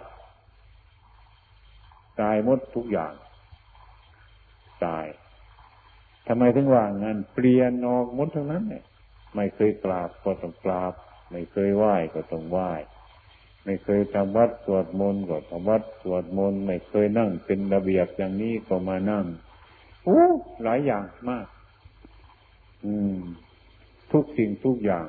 [2.22, 3.14] ตายหมดทุกอย่าง
[4.86, 5.06] ตาย
[6.28, 8.84] ทำไมถึงว่างั้นเปลี่ยนออกหมดทั้งนั้นเนี่ย
[9.36, 10.94] ไม่เคยกราบก็ต้องกราบ
[11.32, 12.72] ไม่เคยไหว้ก็ต้องไหว้
[13.64, 19.26] ไม่เคยทำวัดสวดมนต์ก็ทำวัดสวดมนต์ไม่เคยนั่งเป็นระเบียบอย่างนี้ก็มานั่ง
[20.04, 20.22] โอ้
[20.64, 21.48] หลายอย่างมาก
[22.86, 23.18] อืม
[24.12, 25.08] ทุกสิ่งทุกอย่าง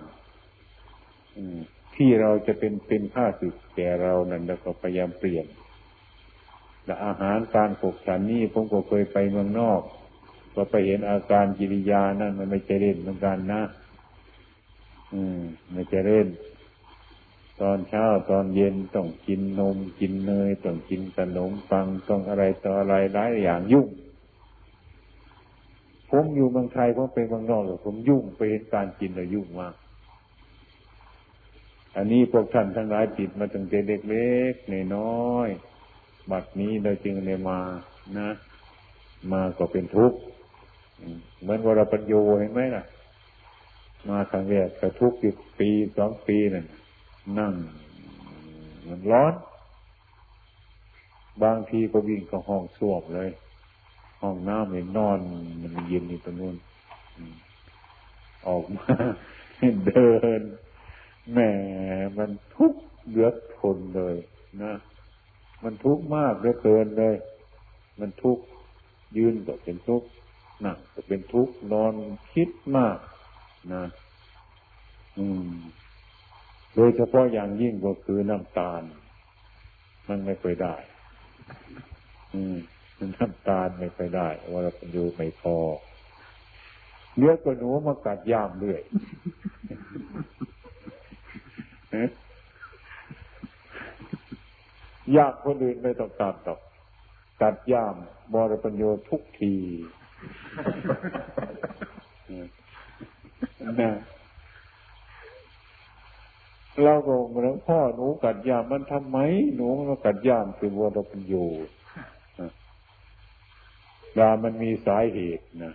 [1.37, 1.59] อืม
[1.95, 5.47] ที่เราจะเป็นเป็นข้าศึกแก่เรานั่นแล้วก็พยายามเปลี่ยน
[6.85, 9.81] แต่อาหารการขบฉันนี่ผมก็เคยไปเมืองนอก
[10.55, 13.63] ก็ไปเห็นอาการกิริยานั่นมันไม่ใช่เล่นเหมือนกันนะ
[15.15, 15.41] อืม
[15.75, 16.27] ไม่ใช่เล่น
[17.62, 23.88] ตอนเช้าตอนเย็นต้องกินนมกินเนยต้องกินขนมปังต้องอะไรต่ออะไรหลายอย่างยุ่ง
[26.11, 29.75] ผมอยู่เมืองไทยผมเป็นเมืองนอกแต่ผมยุ่งไปเห็นการกินแล้วยุ่งมาก
[31.96, 35.48] อันนี้พวกท่านทั้งหลายติดมาตั้งแต่เด็กๆน้อย
[36.31, 37.61] บัดนี้เราจึงได้มา
[38.19, 38.31] นะ
[39.33, 40.19] มาก็เป็นทุกข์
[41.40, 42.85] เหมือนวาราปัญโยเห็นไหมล่ะ
[44.08, 46.67] มาครั้งแรกก็ทุกข์อยู่ปีสองปีนั่น
[47.38, 47.52] นั่ง
[48.87, 49.35] มันร้อน
[51.42, 53.31] บางทีก็วิ่งก็ห้องส้วมเลย
[54.22, 55.18] ห้องน้ำเห็นนอน
[55.60, 56.56] มันเย็นอยู่ตรงนู้น
[58.46, 58.92] ออกมา
[59.87, 60.40] เดิน
[61.33, 61.38] แหม
[62.18, 64.16] มันทุกข์เลือดทนเลย
[64.62, 64.72] นะ
[65.62, 67.14] มันทุกข์มากเหลือเกินเลย
[68.00, 68.44] มันทุกข์
[69.16, 70.08] ยืนก็เป็นทุกข์
[70.64, 71.92] นั่งก็เป็นทุกข์นอน
[72.33, 72.98] คิดมาก
[73.72, 73.83] นะ
[75.18, 75.50] อืม
[76.77, 78.83] โดยเฉพาะอย่างยิ่งก็คือน้ำตาล
[80.08, 80.77] มันไม่เคยได้
[82.35, 82.58] อืม
[83.16, 85.56] น้ำตาลไม่เคยได้ว่าเราอยู่ไม่พอ
[87.16, 88.83] เลี้ยก็หนูมากัดย่ามเรื่อย
[95.16, 96.58] ยากคนอื่นไม่ต้องการตอก
[97.42, 97.96] กัดย่าม
[98.35, 99.54] บริปัญโยทุกที
[103.81, 103.92] นะ
[106.85, 109.18] เราก็เหมือนพ่อหนูกัดยามมันทำไม
[109.54, 111.48] หนูมันกัดยามคือวัวเราเป็นอยู่
[114.18, 115.75] ดามันมีสาเหตุนะ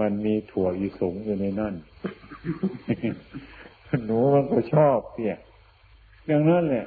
[0.00, 1.74] มันมีถั่วอีสงอยู่ในนั่น
[4.06, 5.36] หนูมันก็ชอบเพีย
[6.26, 6.86] อย่างนั้นแหละ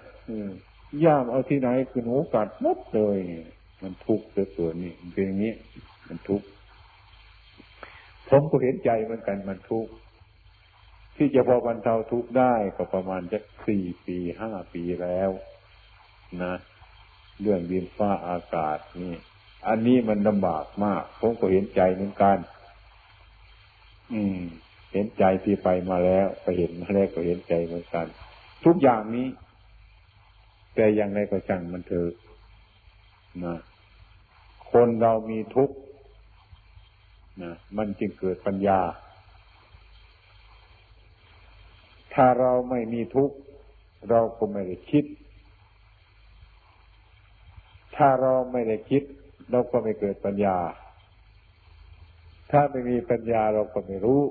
[1.03, 3.17] ย่ามเอาที่ไหนคือหนูกัดมดเลย
[3.81, 4.25] มันทุกข์
[4.57, 5.53] ตัวนี้เป็นอย่างนี้
[6.07, 6.47] มันทุกข์
[8.29, 9.91] ผมก็เห็นใจเหมือนกันมันทุกข์
[11.15, 15.29] ที่จะพอบรรเทาทุกข์ได้ก็ประมาณจะสี่ปีห้าปีแล้ว
[16.43, 16.53] นะ
[17.41, 19.15] เรื่องดินฟ้าอากาศนี่
[19.67, 22.37] อันนี้มันลำบากมากผมก็เห็นใจเหมือนกัน
[24.13, 24.39] อืม
[24.93, 28.05] เห็นใจที่ไปมาแล้วไปเห็นมาแล้วก็เห็นใจเหมือนกัน
[28.65, 29.27] ทุกอย่างนี้
[30.75, 32.11] แต่อย่างไรก็ช่างมันเถอะ
[33.45, 33.55] นะ
[34.71, 35.75] คนเรามีทุกข์
[37.43, 38.79] นะมันจึงเกิดปัญญา
[42.15, 43.35] ถ้าเราไม่มีทุกข์
[44.09, 45.05] เราก็ไม่ได้คิด
[47.95, 49.03] ถ้าเราไม่ได้คิด
[49.51, 50.57] เราก็ไม่เกิดปัญญา
[52.51, 54.21] ถ้าไม่มีปัญญาเราก็ไม่รู้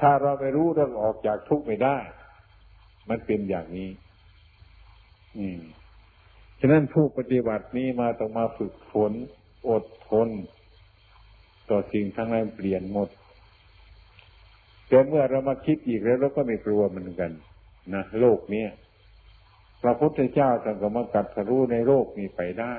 [0.00, 1.96] ถ้าเราไม่รู้เราออกจากทุกข์ไม่ได้
[3.08, 3.90] มันเป็นอย่างนี้
[6.60, 9.12] ฉะนั้นผู้ปฏิบัตินี้มาต้องมาฝึกฝน
[9.68, 10.28] อดทน
[11.70, 13.08] ต่อสิ่งทั้งหลายเปลี่ยนหมด
[14.88, 17.30] แต่เมื่อเรามาคิดอีกแล้วเราก็ไม่กลัวเหมือนกัน
[17.94, 18.68] นะโลกเนี้ย
[19.82, 22.74] พระพุทธเจ้าท่านก็มากัดสรู้ในโลกนี้ไปได้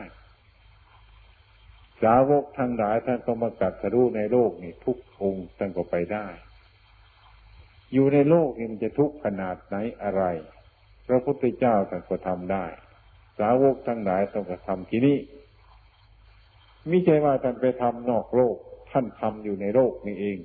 [2.03, 6.27] สาวกทั้งหลายท่านก็มากัดสรู้ในโลกนี้ทุกองค์ท่านก็ไปได้
[7.93, 10.23] อยู่ในโลกนี้มันจะทุกข์ขนาดไหนอะไร
[11.07, 12.65] พระพุทธเจ้าท่านก็ทำได้
[13.39, 15.17] สาวกทั้งหลายต้องกระทำที่นี่
[16.91, 18.55] ม่ใช่ว่าท่านไปทำนอกโลก
[18.91, 20.37] ท่านทำอยู่ในโลกนี้เอง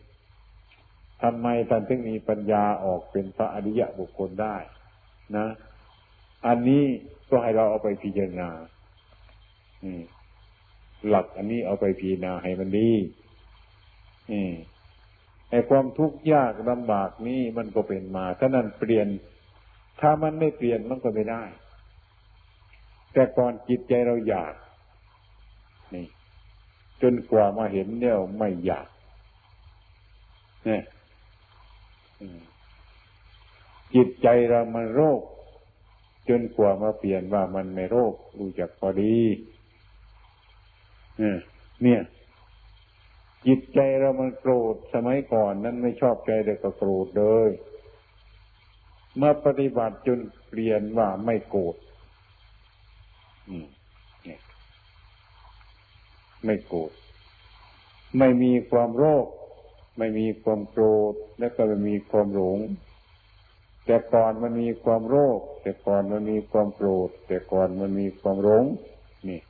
[1.22, 4.56] ทำไมท่านถึงมีปัญญาออกเป็นพระอริยะบุคคลได้
[5.36, 5.46] นะ
[6.46, 6.84] อันนี้
[7.30, 8.50] ก็ให้เราเอาไปพิจารณา
[11.08, 12.90] หลักอันนี้เอาไปพิจารณาให้มันดี
[15.50, 19.06] ไอ้ความทุกข์ยากลำบากนี้มันก็เป็นมาถ้านั้นเปลี่ยน
[20.00, 21.44] ถ้ามันไม่เปลี่ยนมันก็ไม่ได้
[23.12, 24.54] แต่ก่อนจิตใจเราอยาก
[25.94, 26.06] นี่
[27.02, 28.88] จนกว่ามาเห็นเนี่ยไม่อยาก
[30.66, 30.82] เนี่ย
[33.94, 35.20] จิตใจเรามันโรค
[36.28, 39.18] จนกว่ามาเปลี่ยนว่ามันไม่โรครู้จักพอดี
[41.82, 42.00] เนี่ย
[43.46, 47.50] จิตใจเรามันโกรธสมัยก่อนนั้นไม่ชอบใจเด็กก็โกรธเลย
[49.16, 51.76] เมื่อปฏิบัติจนเปลี่ยนว่าไม่โกรธ
[56.44, 56.92] ไม่โกรธ
[58.18, 59.26] ไม่มีความโรค
[59.98, 62.58] ไม่มีความโกรธและก็ไม่มีความหลง
[63.86, 68.64] แต่ก่อนมันมีความโรค แต่ก่อนมันมีความโกรธแต่ก่อนมันมีความหลง
[69.28, 69.40] นี่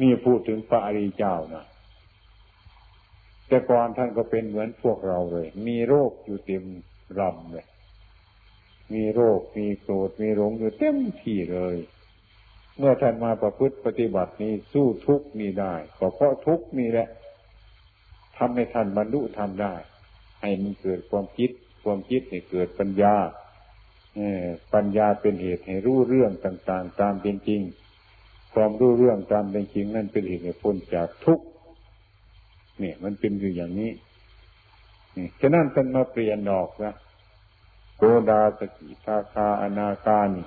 [0.00, 1.64] นี่พูดถึงพระอริยเจ้านะ
[3.48, 6.64] แต่ก่อนท่านก็เป็นเหมือนพวกเราเลย มีโรคอยู่เต็ม
[7.18, 7.66] รำเลย
[8.92, 11.76] มีโรค มีโกรธ มีหลงอยู่เต็มที่เลย
[12.78, 17.08] เมื่อท่านมาประพฤติปฏิบัตินี้สู้ทุกนี้ได้ก็เพราะทุกนี้แหละ
[18.38, 19.74] ทำให้ท่านบรรลุทำได้
[20.40, 21.50] ให้มันเกิดความคิด
[21.84, 23.16] ความคิดให้เกิดปัญญา
[24.74, 27.62] ปัญญาเป็นเหตุให้รู้เรื่องต่าง ๆ ตามเป็นจริง
[28.54, 31.46] ความรู้เรื่องตามเป็นจริงนั่นเป็นเหตุให้พ้นจากทุกข์
[32.80, 33.90] เนี่ยมันเป็นอยู่อย่างนี้
[35.40, 36.94] ฉะนั้นท่านมาเปลี่ยนออกนะ
[37.96, 40.46] โกดาสกิทาคาอนาคานี่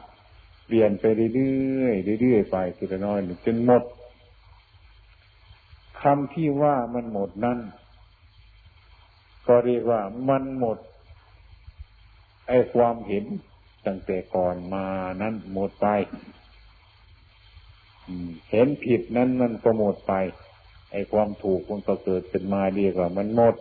[0.65, 3.83] เปลี่ยนไปเรื่อยๆเรื่อยๆไปทีละน้อยจนหมด
[6.01, 7.59] คำที่ว่ามันหมดนั้น
[9.47, 10.77] ก็เรียกว่ามันหมด
[12.47, 13.25] ไอ้ความเห็น
[13.85, 14.85] ตั้งแต่ก่อนมา
[15.21, 15.87] นั้นหมดไป
[18.51, 20.13] เห็นผิดนั้นมันก็หมดไป
[20.91, 23.55] ไอ้ความถูกมันก็เกิดขึ้นมาเรียกว่ามันหมด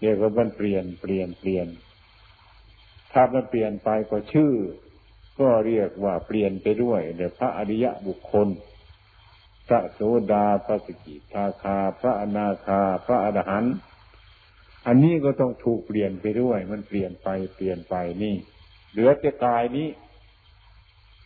[0.00, 1.66] เรียกว่ามันเปลี่ยนเปลี่ยนเปลี่ยน
[3.12, 4.52] ถ้ามันเปลี่ยนไปก็ชื่อ
[5.40, 8.48] ก็เรียกว่าเปลี่ยนไปด้วยเดี๋ยวพระอริยะบุคคล
[9.68, 10.00] พระโส
[10.32, 13.74] ดาพระสกิทาคา พระอนาคา พระอรหันต์
[14.86, 18.36] อันนี้ก็ต้องถูกเปลี่ยนไปด้วย มันเปลี่ยนไปเปลี่ยนไปนี่
[18.92, 19.88] เหลือแต่กายนี้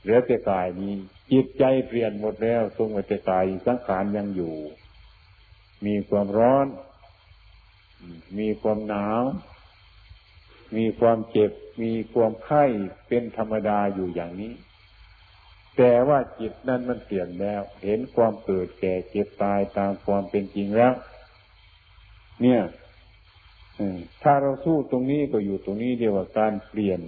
[0.02, 0.94] เหลือแต่กายนี้
[1.32, 4.56] จิตใจเปลี่ยนหมดแล้วทรงแต่กายสังขารยังอยู่
[5.86, 6.66] มีความร้อน
[8.38, 9.22] มีความหนาว
[10.76, 11.50] มีความเจ็บ
[11.82, 12.64] มีความไข้
[13.08, 14.52] เป็นธรรมดาอยู่อย่างนี้
[15.78, 20.92] แต่ว่าจิตนั้นมันเปลี่ยนแล้ว เห็นความเกิดแก่เจ็บตายตามความเป็นจริงแล้ว
[22.42, 22.60] เนี่ย
[24.22, 27.00] ถ้าเราสู้ตรงนี้ก็อยู่ตรงนี้เดียวกับการเปลี่ยน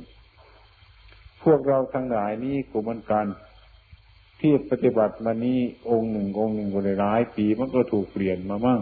[1.44, 3.26] พวกเราทั้งหลายนี้ก็มือนกัน
[4.40, 5.60] ที่ปฏิบัติมานี้
[5.90, 8.80] องค์หนึ่งองค์หนึ่งก็หลายปีมันก็ถูกเปลี่ยนมามั่ง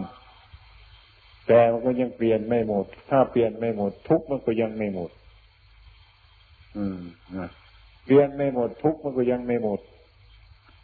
[1.47, 5.09] แต่มันก็ยังเปลี่ยนไม่หมด ถ้าเปลี่ยนไม่หมด ทุกมันก็ยังไม่หมด
[6.77, 6.99] อืม
[7.37, 7.49] นะ
[8.09, 9.79] เปลี่ยนไม่หมดทุกมันก็ยังไม่หมด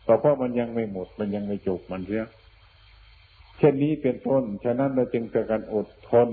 [0.03, 2.26] เพราะมันยังไม่หมด มันยังไม่จบมันเสีย
[3.57, 6.30] เช่นนี้เป็นต้น ฉะนั้นเราจึงจะการอดทน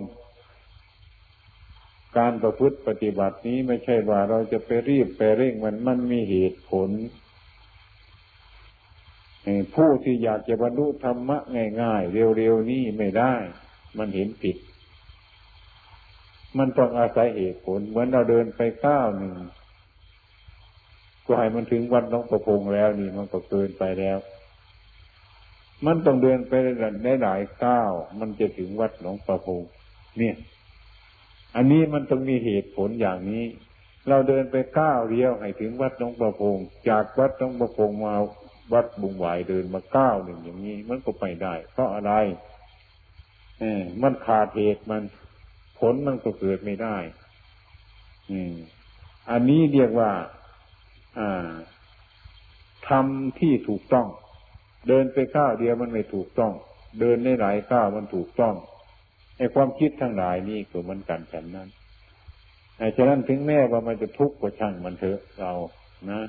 [2.18, 6.90] การประพฤติปฏิบัตินี้ไม่ใช่ว่าเราจะไปรีบไปเร่งมันมันมีเหตุผล
[9.74, 11.38] ผู้ที่อยากจะบรรลุธรรมะ
[11.82, 13.34] ง่ายๆ เร็วๆนี่ไม่ได้
[13.98, 14.56] มันเห็นผิด
[16.58, 19.34] มันต้องอาศัยเหตุผล เหมือนเราเดินไปก้าวหนึ่ง
[21.26, 24.18] ก็ให้มันถึงวัดน้องประพงแล้วนี่มันก็เกินไปแล้ว
[25.86, 26.52] มันต้องเดินไป
[27.04, 29.62] ได้หลายก้าวมันจะถึงวัดหนองประพง
[30.18, 30.36] เนี่ย
[31.56, 33.44] อันนี้มันต้องมีเหตุผลอย่างนี้
[34.08, 36.56] เราเดินไปก้าวเดียวให้ถึงวัดน้องประพง
[36.88, 38.14] จากวัดน้องประพงมา
[38.72, 42.12] วัดบุงหวายเดินมาก้าวหนึ่งอย่างนี้ มันก็ไปได้ เพราะอะไร
[43.60, 45.02] เออมันขาดเหตุมัน
[45.78, 46.96] ผลมันก็เกิดไม่ได้
[48.30, 48.54] อืม
[49.30, 50.10] อันนี้เรียกว่า
[52.88, 54.06] ทำที่ถูกต้อง
[54.88, 56.52] เดินไปก้าวเดียวมันไม่ถูกต้อง
[57.00, 58.54] เดินในหลายก้าวมันถูกต้อง
[59.38, 61.68] ไอ้ความคิดทั้งหลายนี่ก็มันกันฉันนั้น
[62.78, 65.52] ไอ้ฉะนั้นถึงแม้ว่ามันจะทุกข์ก็ช่างมันเถอะเรา
[66.10, 66.20] นะ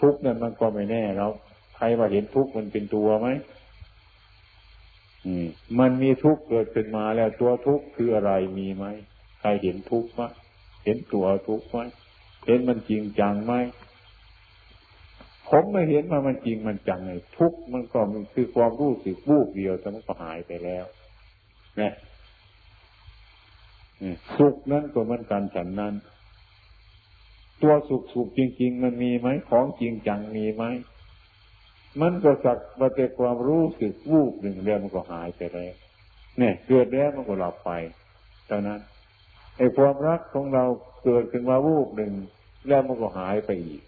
[0.00, 1.28] ทุกข์นั่นมันก็ไม่แน่เรา
[1.76, 3.28] ใครว่าเห็นทุกข์มันเป็นตัวไหม
[5.78, 8.84] มันมีทุกข์เกิดขึ้นมาแล้วตัวทุกข์คืออะไรมีไหม
[9.40, 10.20] ใครเห็นทุกข์ไหม
[10.84, 11.78] เห็นตัวทุกข์ไหม
[12.46, 13.52] เห็นมันจริงจังไหม
[15.48, 20.84] ผมไม่เห็นว่ามันจริงมันจังไงทุกมันก็มันคือความรู้สึกวูบเดียวแต่มันก็หายไปแล้ว
[21.76, 21.92] เนี่ย
[24.36, 25.94] สุขนั้นก็มันกันฉันนั้น
[27.62, 30.64] ตัวสุขสุขจริง ๆ มันมีไหมของจริงจังมีไหม
[32.00, 35.74] มันก็สักว่าแต่ความรู้สึกวูบหนึ่งเดียวมันก็หายไปแล้ว
[36.38, 37.70] เนี่ย เกิดแล้วมันก็หลับไป
[38.46, 38.80] เท่านั้น
[39.56, 40.64] ไอ้ความรักของเรา
[41.04, 42.12] เกิดขึ้นมาวูบหนึ่ง
[42.68, 43.82] แล้วมันก็หายไปอีก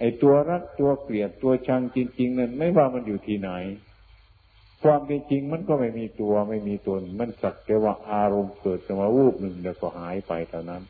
[0.00, 3.50] ไอ้ตัวรักตัวเกลียดตัวชังจริง ๆ นั้นไม่ว่ามันอยู่ที่ไหน
[4.82, 10.82] ความเป็นจริงมันก็ไม่มีตัวไม่มีตน มันสักแต่ว่าอารมณ์เกิดขึ้นมาวูบหนึ่งแล้วก็หายไปเท่านั้น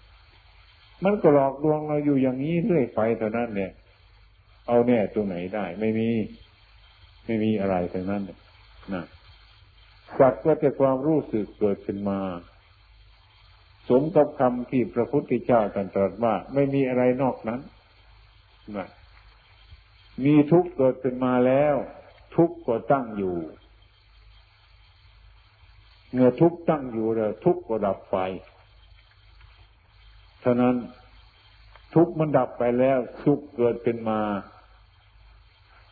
[1.04, 3.72] มันก็หลอกลวงเราอยู่อย่างนี้เรื่อยไปเท่านั้นเนี่ย
[4.68, 6.08] เอาแน่ตัวไหนได้ ไม่มี
[7.26, 8.22] ไม่มีอะไรทั้งนั้น
[8.94, 9.04] นะ
[10.18, 12.20] สักก็แต่ความรู้สึกเกิดขึ้นมา
[13.88, 17.60] สมกับคำที่พระพุทธเจ้าตรัสว่า ไม่มีอะไรนอกนั้น
[18.76, 18.88] นะ
[20.24, 21.74] มีทุกข์เกิดขึ้นมาแล้ว
[22.36, 23.36] ทุกข์ก็ตั้งอยู่
[26.12, 28.18] เมื่อทุกข์ตั้งอยู่แล้วทุกข์ก็ดับไป
[30.40, 30.76] เท่านั้น
[31.94, 34.20] ทุกข์มันดับไปแล้วสุขเกิดเป็นมา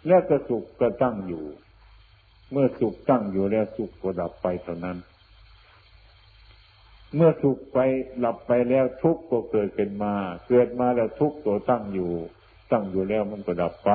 [0.07, 1.45] แล้วก็สุขก็ตั้งอยู่
[2.53, 4.99] เมื่อสุขตั้งอยู่แล้วสุขก็ดับไปเท่านั้น
[7.15, 7.79] เมื่อสุขไป
[8.19, 10.15] หลับไปแล้วทุกข์ก็เกิดเป็นมา
[10.49, 12.13] เกิดมาแล้วทุกข์ก็ตั้งอยู่
[12.71, 13.91] ตั้งอยู่แล้วมันก็ดับไป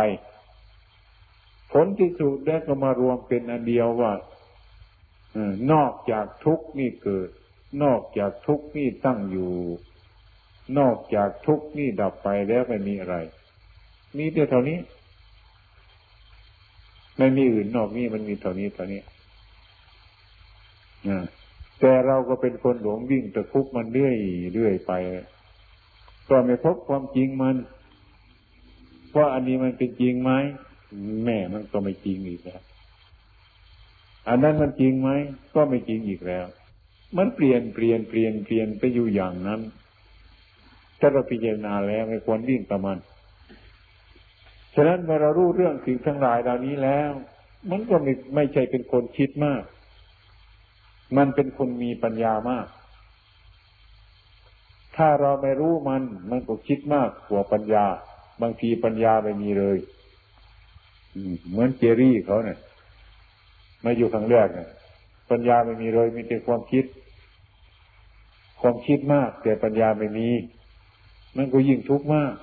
[1.72, 4.14] ผลที่สุดแล้วก็มารวมเป็นอันเดียวว่า
[5.72, 7.30] นอกจากทุกนี่เกิด
[7.84, 9.52] นอกจากทุกนี่ตั้งอยู่
[10.80, 13.16] นอกจากทุกนี่ดับไปแล้วไม่มีอะไร
[14.18, 14.80] มีแต่เท่านี้
[17.18, 19.02] ไม่มีอื่นนอกนี้มันมีเท่านี้เท่านี้
[21.80, 24.16] แต่เราก็เป็นคนหลงวิ่งตะคุกมันเรื่อย
[24.54, 24.92] เรื่อยไป
[26.30, 27.56] ก็ไม่พบความจริงมัน
[29.16, 30.32] ว่าอันนี้มันเป็นจริงไหม
[31.26, 32.62] แม่มันก็ไม่จริงอีกแล้ว
[34.30, 35.10] อันนั้นมันจริงไหม
[35.56, 36.46] ก็ไม่จริงอีกแล้ว
[37.18, 39.62] มันเปลี่ยนเปลี่ยนเปลี่ยนเปลี่ยนไปอยู่อย่างนั้น
[41.00, 42.98] ถ้าเราพิจารณาแล้วไม่ควรวิ่งประมัน
[44.76, 47.12] ฉะนั้นเมื่อเรารู้เรื่องสิ่งทั้งหลายเหล่านี้แล้ว
[47.70, 49.64] มันก็ไม่ไม่ใช่เป็นคนคิดมาก
[51.18, 52.68] มันเป็นคนมีปัญญามาก
[54.98, 57.86] ถ้าเราไม่รู้มัน มันก็คิดมากกว่าปัญญา
[58.42, 59.78] บางทีปัญญาไม่มีเลย
[61.50, 62.58] เหมือนเจรี่เขาเนี่ย
[63.84, 64.70] มาอยู่ครั้งแรกเนี่ย
[65.30, 66.86] ปัญญาไม่มีเลย มีแต่ความคิด
[68.62, 70.30] ความคิดมาก แต่ปัญญาไม่มี
[71.38, 72.34] มันก็ยิ่งทุกข์มาก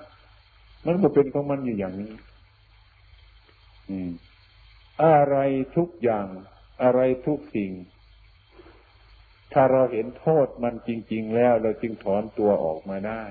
[0.86, 2.12] มันก็เป็นของมันอยู่อย่างนี้
[3.88, 4.10] อืม
[5.02, 5.36] อะไร
[5.76, 6.26] ทุกอย่าง
[6.82, 7.70] อะไรทุกสิ่ง
[9.52, 13.22] ถ้าเราเห็นโทษมันจริง ๆ แล้ว เราจึงถอนตัวออกมาได้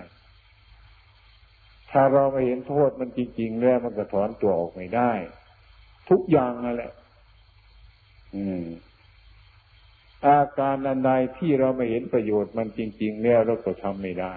[1.92, 5.12] ถ้าเราไม่เห็นโทษมันจริง ๆ แล้วมันก็ถอนตัวออกไม่ได้
[6.10, 6.92] ทุกอย่างนั่นแหละ
[8.36, 8.64] อืม
[10.26, 14.34] อาการอันใดที่เราไม่เห็นประโยชน์มันจริง ๆ แล้วเราก็ทำไม่ได้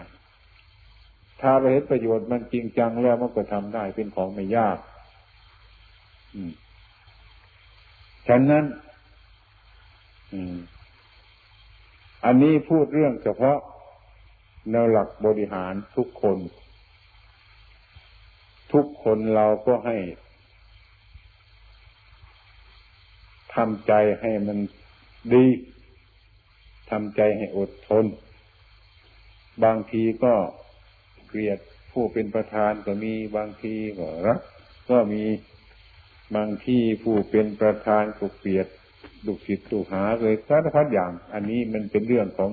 [1.40, 4.78] ถ้าเราเห็นประโยชน์มันจริงจังแล้วมันก็ทำได้เป็นของไม่ยาก
[6.34, 6.52] อืม
[8.28, 8.64] ฉะนั้น
[12.24, 13.58] อันนี้พูดเรื่องเฉพาะ
[14.70, 16.38] แนวหลักบริหารทุกคน
[18.72, 19.96] ทุกคนเราก็ให้
[23.54, 24.58] ทำใจให้มัน
[25.32, 25.46] ดี
[26.90, 28.04] ทำใจให้อดทน
[29.64, 30.34] บางทีก็
[31.28, 31.58] เกลียด
[31.92, 34.40] ผู้เป็นประธานก็มีบางทีก็รัก
[34.90, 35.22] ก็มี
[36.36, 38.66] บางทีผู้เป็นประธานก็เกลียด
[39.26, 42.50] ลูกศิษย์ลูกหาเลยสารพัดอย่าง อันนี้มันเป็นเรื่องของ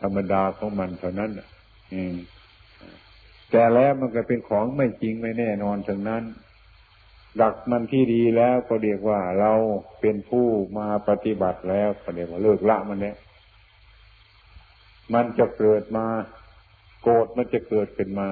[0.00, 1.30] ธรรมดาของมันเท่านั้น
[1.92, 2.14] อืม
[3.56, 6.22] แต่แล้วมันก็เป็นของไม่จริงไม่แน่นอนทั้งนั้น
[7.36, 9.52] หลักมันที่ดีแล้วก็เรียกว่าเรา
[10.00, 10.46] เป็นผู้
[10.78, 13.16] มาปฏิบัติแล้วก็เรียกว่าเลิกละมันเนี่ย
[15.14, 16.06] มันจะเกิดมา
[17.02, 18.30] โกรธมันจะเกิดขึ้นมา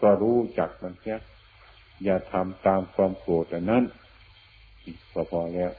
[0.00, 1.20] ก็รู้จักมันเสีย
[2.04, 3.84] อย่าทำตามความโกรธอันนั้น
[5.12, 5.72] พอพอแล้ว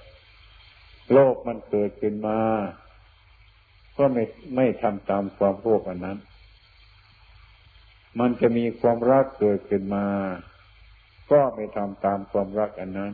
[1.12, 2.39] โลภมันเกิดขึ้นมา
[3.97, 4.24] ก็ไม่
[4.56, 6.20] ไม่ทำตามความโลภอันนั้น
[8.20, 10.07] มันจะมีความรักเกิดขึ้นมา
[11.32, 13.12] ก็ไม่ทำตามความรักอันนั้น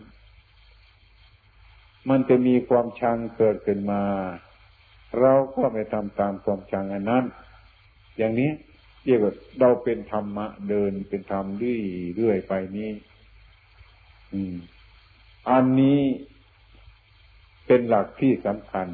[2.09, 4.03] มันจะมีความชังเกิดขึ้นมา
[5.19, 7.23] เราก็ไม่ทำตามความชังอันนั้น
[8.17, 8.51] อย่างนี้
[9.05, 11.81] เรียกว่าเราเป็นธรรมะเดินเป็นธรรมเรื่อย
[12.15, 12.91] เรื่อยไปนี้
[14.33, 14.55] อืม
[15.49, 16.01] อันนี้
[17.67, 18.87] เป็นหลักที่สำคัญ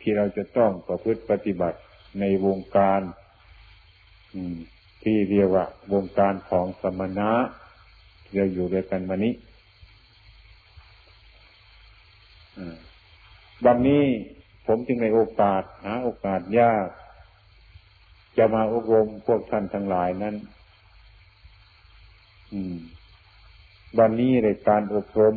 [0.00, 1.78] ที่เราจะต้องประพฤติปฏิบัติ
[2.20, 3.00] ในวงการ
[4.34, 4.58] อืม
[5.02, 7.30] ที่เรียกว่าวงการของสมณะ
[8.32, 9.34] เราอยู่ด้วยกันมานี้
[13.66, 14.04] วันนี้
[14.66, 16.86] ผมจึงในโอกาสหาโอกาสยาก
[18.38, 20.36] จะมาอบรมพวกท่านทั้งหลายนั้น
[23.98, 25.36] วันนี้ในการอบรม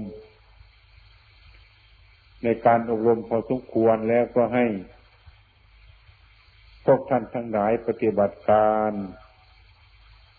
[2.44, 4.66] ในการอบรมพอสมควรแล้วก็ให้
[6.86, 8.92] พวกท่านทั้งหลายปฏิบัติการ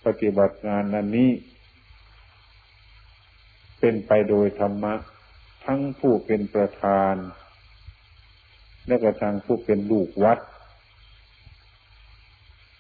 [0.04, 1.30] ปฏิบัติงานนั้นนี้
[3.80, 4.94] เป็นไปโดยธรรมะ
[5.64, 7.14] ทั้งผู้เป็นประธาน
[8.86, 10.38] และก็ทางผู้เป็นลูกวัด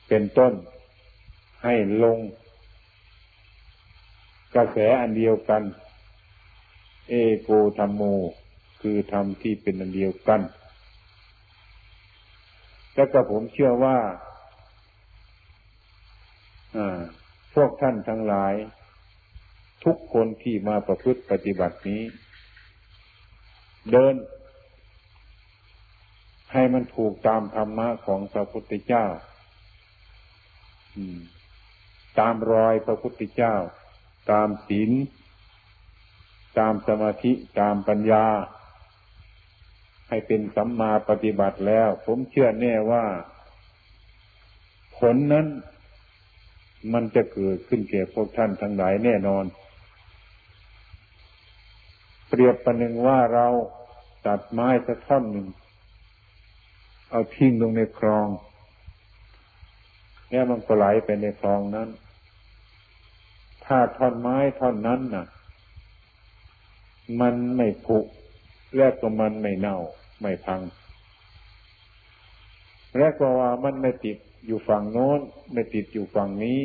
[0.08, 0.52] เป็นต้น
[1.64, 2.18] ให้ลง
[4.54, 5.62] กระแสอันเดียวกัน
[7.08, 8.02] เอโกธรรมโม
[8.80, 10.40] คือธรรมที่เป็นอันเดียวกัน
[12.94, 13.96] แล้วก็ผมเชื่อว่า
[17.54, 18.54] พวกท่านทั้งหลาย
[19.84, 22.02] ทุกคนที่มาประพฤติปฏิบัตินี้
[23.90, 24.14] เดิน
[26.52, 29.06] ให้มันถูกตามธรรมะของพระพุทธเจ้า
[32.18, 33.54] ตามรอยพระพุทธเจ้า
[34.30, 34.90] ตามศีล
[36.58, 38.26] ตามสมาธิ ตามปัญญา
[40.08, 43.04] ให้เป็นสัมมาปฏิบัติแล้ว ผมเชื่อแน่ว่า
[44.98, 45.46] ผลนั้น
[46.92, 49.44] มันจะเกิดขึ้นแก่พวกท่านทั้งหลายแน่นอน
[52.28, 53.46] เปรียบประหนึ่งว่าเรา
[54.26, 55.48] ตัดไม้สักท่อนหนึ่ง
[57.10, 58.28] เอาทิ้งลงในคลอง
[60.30, 61.88] แล้วมันก็ไหลไปในคลองนั้น
[63.64, 65.26] ถ้าท่อนไม้ท่อนนั้นน่ะ
[67.20, 67.98] มันไม่ผุ
[68.76, 69.78] และก็มันไม่เน่า
[70.20, 70.60] ไม่พัง
[72.98, 75.20] และก็ว่ามันไม่ติด อยู่ฝั่งโน้น
[75.52, 76.60] ไม่ติดอยู่ฝั่งนี้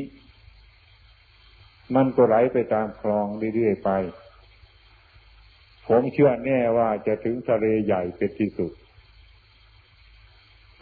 [1.96, 3.26] มันก็ไหลไปตามคลอง
[3.56, 3.90] เรื่อยๆไป
[5.88, 8.72] ผมเชื่อแน่ว่าจะถึงทะเลใหญ่เป็นที่สุด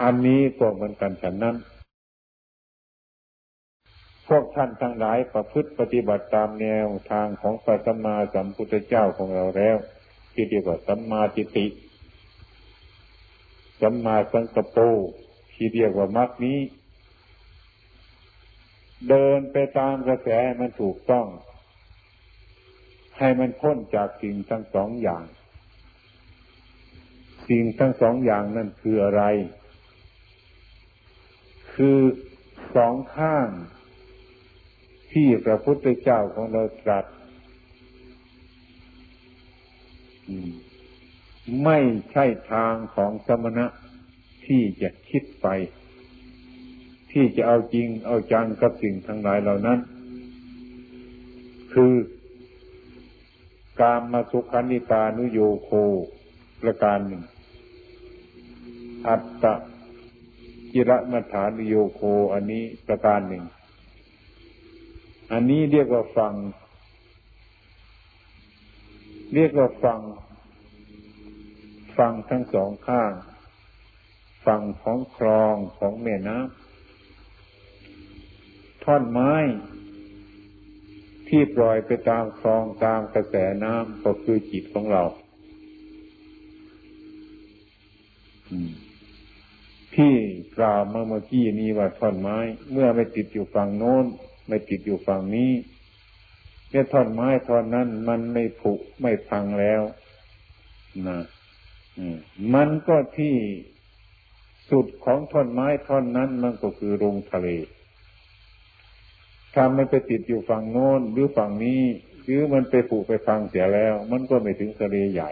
[0.03, 1.55] อันนี้ก็เหมือนกันฉันนั้น
[4.27, 9.77] พวกท่านทั้งหลายประพฤติปฏิบัติตามแนวทางของพระสัมมาสัมพุทธเจ้าของเราแล้ว
[10.33, 11.67] ที่เรียกว่าสัมมาทิฏฐิ
[13.81, 14.81] สัมมาสังกปร
[15.53, 16.57] ที่เรียกว่ามรรคนี้
[19.09, 20.29] เดินไปตามกระแส
[20.59, 21.27] มันถูกต้อง
[23.17, 25.25] ให้มันพ้นจากสิ่งทั้งสองอย่าง
[27.49, 29.23] สิ่งทั้งสองอย่างนั่นคืออะไร
[31.75, 31.99] คือ
[32.75, 33.47] สองข้าง
[35.11, 37.05] ที่พระพุทธเจ้าของเราตรัส
[41.63, 41.79] ไม่
[42.11, 43.65] ใช่ทางของสมณะ
[44.45, 45.47] ที่จะคิดไป
[47.19, 49.79] ที่จะเอาจริงเอาจังกับสิ่งทั้งหลายเหล่านั้น
[51.73, 51.93] คือ
[53.81, 55.69] การมาสุขันิตานุโยโค
[56.61, 57.23] ประการหนึ่ง
[59.07, 59.53] อัตตะ
[60.71, 62.01] กิระมัฐานุโยโค
[62.33, 63.43] อันนี้ประการหนึ่ง
[65.31, 66.33] อันนี้เรียกว่าฟัง
[69.33, 69.99] เรียกว่าฟัง
[71.97, 73.11] ฟังทั้งสองข้าง
[74.45, 76.66] ฟังของคลองของแม่น้ำ
[78.87, 79.33] ท่อนไม้
[81.27, 85.03] ที่ปล่อยไปตามคลองตามกระแสน้ำก็คือจิตของเรา
[89.95, 90.13] ที่
[90.57, 92.37] กล่าวมาเมื่อกี้นี้ว่าท่อนไม้
[92.71, 94.05] เมื่อไม่ติดอยู่ฝั่งโน้น
[94.47, 95.51] ไม่ติดอยู่ฝั่งนี้
[96.69, 99.81] เนี่ยท่อนไม้ท่อนนั้นมันไม่ผุไม่พังแล้ว
[101.07, 101.19] นะ
[102.53, 103.35] มันก็ที่
[104.69, 107.49] สุดของท่อนไม้ท่อนนั้นมันก็คือลงทะเล
[109.59, 111.81] ถ้ามันไปติดอยู่ฝั่งโน้นหรือฝั่งนี้
[112.23, 115.31] หรือมันไปผูกไปฟังเสียแล้ว มันก็ไม่ถึงทะเลใหญ่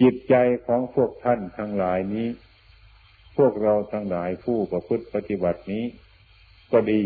[0.00, 0.34] จิตใจ
[0.66, 2.28] ของพวกท่านทั้งหลายนี้
[3.36, 5.84] พวกเราทั้งหลายผู้ประพฤติปฏิบัตินี้
[6.72, 7.00] ก็ดี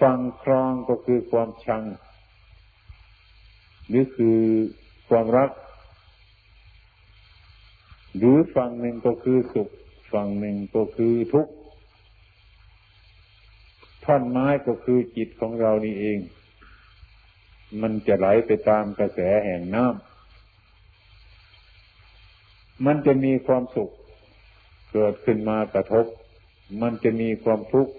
[0.00, 1.82] ฟังครองก็คือความชัง
[3.88, 4.40] หรือคือ
[5.08, 5.50] ความรัก
[8.16, 9.68] หรือฝั่งหนึ่งก็คือสุข
[10.12, 11.54] ฝั่งหนึ่งก็คือทุกข์
[14.04, 16.18] ท่อนไม้ก็คือจิตของเรานี่เอง
[17.82, 19.94] มันจะไหลไปตามกระแสแห่งน้ำ
[22.86, 23.90] มันจะมีความสุข
[24.92, 26.06] เกิดขึ้นมากระทบ
[26.82, 27.92] มันจะมีความทุกข์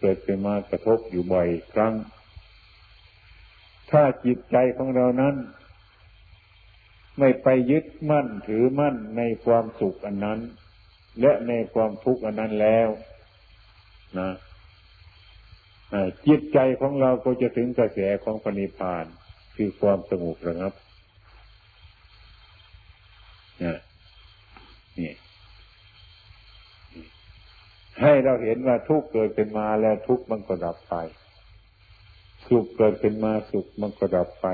[0.00, 1.94] เกิดขึ้นมากระทบอยู่บ่อยครั้ง
[3.90, 5.34] ถ้าจิตใจของเรานั้น
[7.18, 10.38] ไม่ไปยึดมั่นถือมั่นในความสุขอันนั้น
[11.20, 12.88] และในความทุกข์อันนั้นแล้ว
[14.18, 14.28] นะ
[16.26, 19.04] จิตใจของเราก็จะถึงกระแสของปณิพาน
[19.56, 20.72] คือความสงบระงับ
[24.98, 25.12] นี่
[28.02, 30.94] ให้เราเห็นว่าทุกเกิดเป็นมาแล้วทุกมันก็ดับไป
[32.48, 34.46] สุขเกิดเป็นมาสุขมันก็ดับไป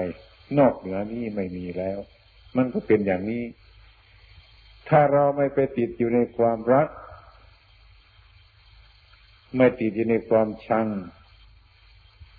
[0.59, 1.99] นอกเหนือนี้ไม่มีแล้ว
[2.57, 3.45] มันก็เป็นอย่างนี้
[4.89, 6.89] ถ้าเราไม่ไปติดอยู่ในความรัก
[9.57, 10.87] ไม่ติดอยู่ในความชัง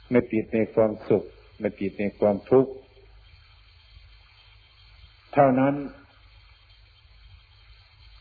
[0.09, 1.23] ไม่ติดในความสุข
[1.59, 2.71] ไม่ติดในความทุกข์
[5.33, 5.75] เท่านั้น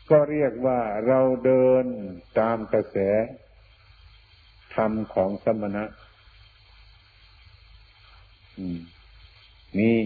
[0.09, 1.85] ก็เรียกว่าเราเดิน
[2.39, 2.97] ตามกระแส
[4.75, 5.85] ธรรมของสมณะ
[9.79, 9.97] นี่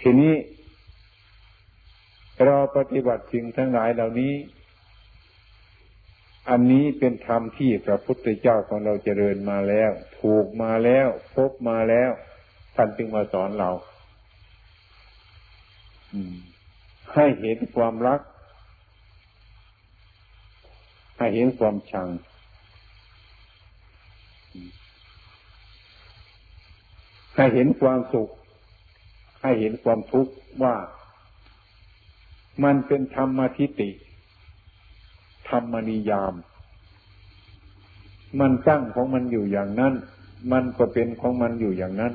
[0.00, 0.34] ทีนี้
[2.44, 4.34] เราปฏิบัติสิ่งทั้งหลายเหล่านี้
[6.50, 9.90] อันนี้เป็นธรรมที่พระพุทธเจ้าของเราเจริญมาแล้ว
[10.20, 12.10] ถูกมาแล้ว พบมาแล้ว
[12.76, 13.70] ท่านจึงมาสอนเรา
[17.14, 18.20] ให้เห็นความรัก
[21.18, 22.08] ให้เห็นความชัง
[27.36, 28.30] ให้เห็นความสุข
[29.42, 30.32] ให้เห็นความทุกข์
[30.62, 30.76] ว่า
[32.64, 33.90] มันเป็นธรรมทิฏฐิ
[35.48, 36.34] ธรรมนิยาม
[38.40, 39.94] มันตั้งของมันอยู่อย่างนั้น
[40.52, 42.12] มันก็เป็นของมันอยู่อย่างนั้น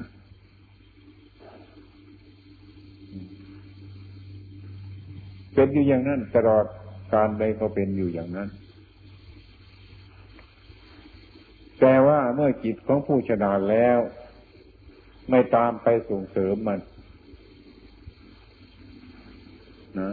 [5.54, 6.66] เป็นอยู่อย่างนั้น ตลอด
[7.14, 8.50] การใดก็เป็นอยู่อย่างนั้น
[11.80, 14.00] แต่ว่าเมื่อจิตของผู้ชนะแล้ว
[15.30, 16.80] ไม่ตามไปส่งเสริมมัน
[20.00, 20.12] นะ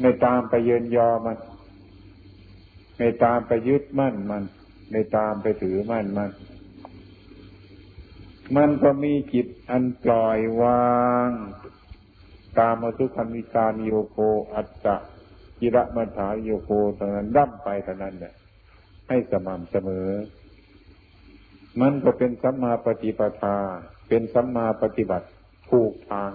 [0.00, 1.36] ไม่ตามไปเยินยอมัน
[2.98, 4.42] ไม่ตามไปยึดมั่นมัน
[4.90, 6.30] ไม่ตามไปถือมั่นมัน
[8.56, 11.30] มันก็มีจิตอันปล่อยวาง
[12.58, 14.18] ตามมาทุกขมิการโยโก
[14.54, 14.96] อัตตะ
[15.60, 18.34] กิระมัฐาโยโกตอนนั้นดั้มไปตอนนั้นเนี่ย
[19.08, 20.08] ให้สม่ำเสมอ
[21.80, 23.56] มันก็เป็นสัมมาปฏิปทา
[24.08, 25.26] เป็นสัมมาปฏิบัติ
[25.70, 26.32] ถูกทาง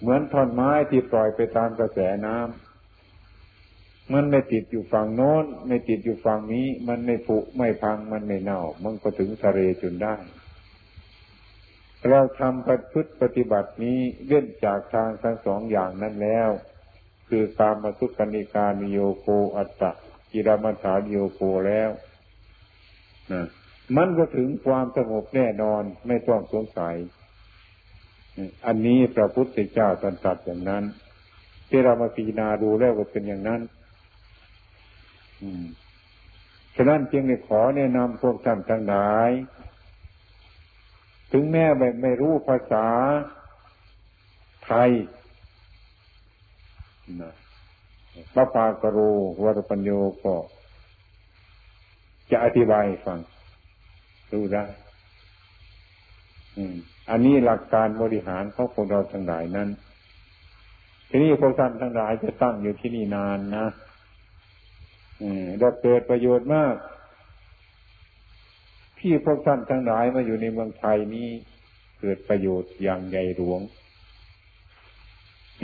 [0.00, 2.69] เหมือนท่อนไม้ที่ปล่อยไปตามกระแสน้ำ
[4.12, 10.14] มันไม่ติดอยู่ฝั่งโน้น ไม่ติดอยู่ฝั่งนี้ มันไม่ผุไม่พังมันไม่เน่า มันก็ถึงทะเลจนได้
[12.08, 13.98] เราทำปฏิพฤติปฏิบัตินี้
[14.28, 16.48] เล่นจากทางทั้งสองอย่างนั้นแล้ว
[17.28, 19.92] คือตามมาสุกนิการนิโยโกอัตตะ
[20.32, 21.90] กิรมัฐานโยโกแล้ว
[23.32, 23.46] นะ
[23.96, 26.96] มันก็ถึงความสงบแน่นอนไม่ต้องสงสัย
[28.66, 30.84] อันนี้พระพุทธเจ้าตรัสอย่างนั้น
[31.68, 33.60] ที่เรามาพิจารณาดูแล้วก็เป็นอย่างนั้น
[36.76, 39.30] ฉะนั้นจึงได้ขอแนะนำพวกท่านทั้งหลาย
[41.32, 42.86] ถึงแม้แบบไม่รู้ภาษา
[44.64, 44.90] ไทย
[47.22, 47.32] นะ
[48.34, 48.98] พระปากโร
[49.42, 49.90] วรปัญโย
[50.24, 50.34] ก็
[52.30, 53.18] จะอธิบายฟัง
[54.32, 54.64] รู้ได้
[57.10, 59.68] อันนี้หลักการบริหารของพวกเราทั้งหลายนั้น
[61.08, 63.66] ทีนี้พวกท่านทั้งหลายจะตั้งอยู่ที่นี่นานนะ
[65.58, 66.74] ได้เกิดประโยชน์มาก
[68.98, 71.28] ที่พวกท่านทั้งหลายมาอยู่ในเมืองไทยนี้
[72.00, 73.60] เกิดประโยชน์อย่างใหญ่หลวง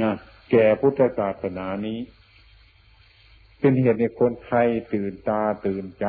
[0.02, 0.12] นะ
[0.50, 1.98] แก่พุทธศาสนานี้
[3.60, 6.06] เป็นเหตุในคนไทยตื่นตาตื่นใจ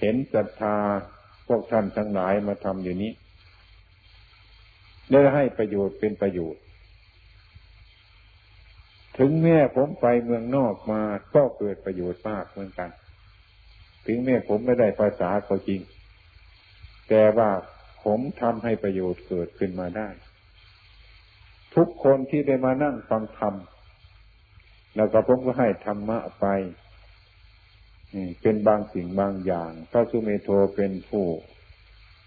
[0.00, 0.76] เห็นศรัทธา
[1.46, 3.12] พวกท่านทั้งหลายมาทำอยู่นี้
[5.10, 6.61] ได้ให้ประโยชน์เป็นประโยชน์
[9.18, 11.02] ถึงแม้ผมไปเมืองนอกมา
[11.34, 12.90] ก็เกิดประโยชน์มากเหมือนกัน
[14.06, 15.80] ถึงแม้ผมไม่ได้ภาษาก็จริง
[17.08, 17.50] แต่ว่า
[18.04, 20.08] ผมทำให้ประโยชน์เกิดขึ้นมาได้
[21.74, 23.54] ทุกคนที่ได้มานั่งฟังธรรม
[24.96, 26.46] แล้วก็ผมก็ให้ธรรมะไป
[28.42, 31.26] เป็นบางสิ่งบางอย่างพระสุเมโทเป็นผู้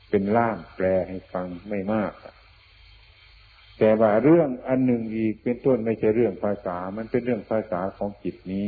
[0.10, 2.12] เป็นล่ามแปลให้ฟังไม่มาก
[3.80, 8.68] แต่ว่าเรื่องอันหนึ่งอีกเป็นต้นไม่ใช่เรื่องภาษา มันเป็นเรื่องภาษาของจิตนี้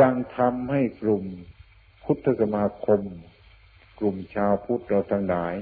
[0.00, 1.24] ยังทำให้กลุ่ม
[2.04, 3.00] พุทธสมาคม
[3.98, 5.54] กลุ่มชาวพุทธเราทั้งหลาย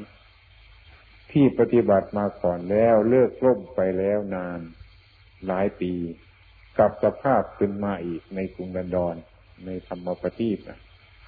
[1.31, 4.61] ที่ปฏิบัติมาก่อนแล้วเลิกล่มไปแล้วนาน
[5.47, 5.93] หลายปี
[6.79, 9.17] กับสภาพขึ้นมาอีกในกรุงดันดอน
[9.65, 10.81] ในธรรมปฏิบนะ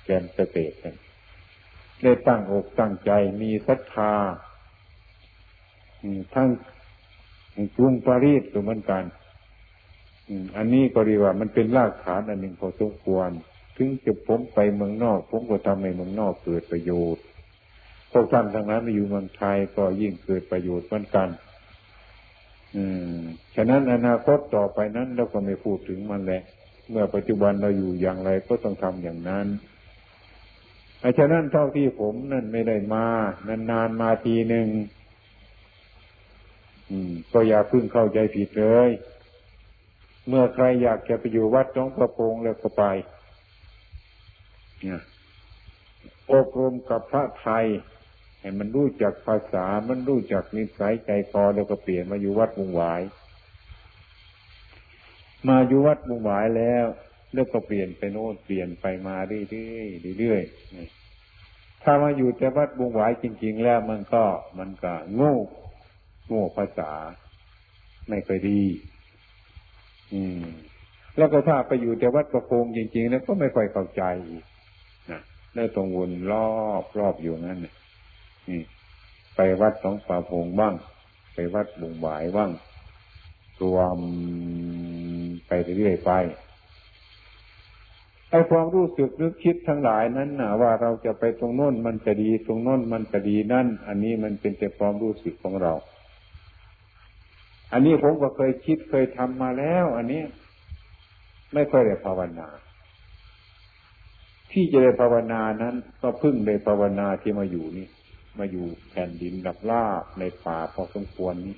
[0.04, 0.76] แกนเกษตร
[2.02, 3.10] ได้ตั้งอกตั้งใจ
[3.42, 4.14] มีศรัทธา
[6.34, 6.48] ทั้ง
[7.76, 9.04] กรุงปารีสก็เหมือนกัน
[10.56, 13.30] อันนี้ก็เรียกว่ามันเป็นรากฐานอันหนึ่งพอสมควร
[13.76, 17.24] ถึงจะผมไปเมืองนอก ผมก็ทำให้เมืองนอกเกิดประโยชน์
[18.12, 21.28] พวกท่านทั้งนั้นมาอยู่เมืองไทยก็ยิ่งเกิดประโยชน์เหมือนกัน
[22.76, 22.84] อื
[23.16, 23.18] ม
[23.56, 26.42] ฉะนั้นอนาคตต่อไปนั้นเราก็ไม่พูดถึงมันแหละ
[26.90, 29.46] เมื่อปัจจุบันเราอยู่อย่างไรก็ต้องทำอย่างนั้น
[31.02, 33.04] อาฉะนั้นเท่าที่ผมนั่นไม่ได้มา
[33.70, 34.66] นานๆมาทีหนึ่ง
[37.32, 38.90] ก็อย่าพึ่งเข้าใจผิดเลย
[40.28, 42.84] เมื่อใครอยากจะไปอยู่วัดจ้องกระโปรงแล้วก็ไป
[44.82, 45.02] เนี่ย
[46.32, 47.66] อบรมกับพระไทย
[48.40, 53.02] ให้มันรู้จักภาษา มันรู้จักนิสัยใจคอแล้วก็เปลี่ยนมาอยู่วัดมุงหวาย
[55.48, 56.86] มาอยู่วัดบุงหวายแล้ว
[57.32, 64.24] แล้วก็เปลี่ยนไปโน่นเปลี่ยนไปมาเรื่อยๆเรื่อยๆถ้ามาอยู่แต่วัดบุงหวายจริง ๆ แล้วมันก็
[64.58, 65.34] มันก็โง่
[66.26, 66.92] โง่ภาษา
[68.08, 68.62] ไม่ค่อยดี
[70.12, 70.44] อืม
[71.16, 74.02] แล้วก็ถ้าไปอยู่แต่วัดประโคงจริงๆแล้วก็ไม่ค่อยเข้าใจ
[75.10, 75.20] นะ
[75.54, 76.50] แล้วตรงวนรอ
[76.82, 78.62] บรอบอยู่นั่นนี่
[79.36, 80.74] ไปวัดสองป่าพงบ้าง
[81.34, 82.50] ไปวัดบุงหวายบ้าง
[83.62, 83.98] รวม
[85.48, 86.12] ไปเรื่อยไป
[88.30, 95.72] ไอ้ความรู้สึกนึกคิดทั้งหลายนั้นนะว่าเราจะไปตรงโน้นมันจะดีตรงโน้นมันจะดีนั่น อันนี้มันเป็นแต่ความรู้สึกของเรา
[97.76, 100.22] อันนี้ผมก็เคยคิดเคยทำมาแล้ว อันนี้
[101.54, 102.48] ไม่ค่อยได้ภาวนา
[104.52, 107.88] ที่จะได้ภาวนานั้น ก็พึ่งได้ภาวนาที่มาอยู่นี่
[108.38, 111.56] มาอยู่แผ่นดินดับลาบในป่าพอสมควรนี้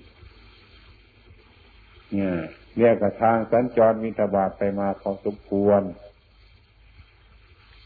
[2.15, 2.35] เนี่ย
[2.79, 5.83] เรียกกับทางสัญจรมีตบาทไปมาพอสมควร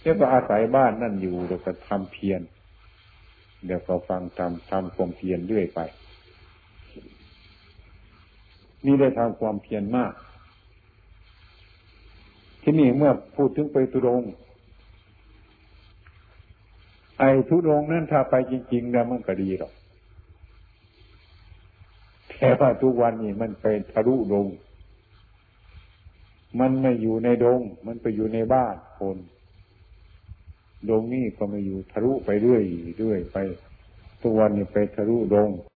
[0.02, 2.40] เรียกว่าอาศัยบ้านนั่นอยู่เดี๋ยวก็ทำเพียร
[3.64, 5.80] เดี๋ยวก็ฟังทำทำความเพียรเรื่อยไป
[8.86, 10.12] นี่ได้ทำความเพียรมาก
[12.62, 14.22] ที่นี่เมื่อพูดถึงไปตุรง
[17.18, 19.72] ไอ้ทุรงนั้นถ้าไปจริงๆแล้วมันก็ดีหรอก
[22.38, 24.46] แต่ว่าทุกวันนี้มันไปทะลุดง
[26.60, 29.16] มันไม่อยู่ในดง มันไปอยู่ในบ้านคน
[30.88, 32.62] ดงนี่ก็ไม่อยู่ทะลุไปเรื่อย
[32.98, 33.38] เรื่อยไป
[34.22, 35.50] ทุกวันนี้ไปทะลุดง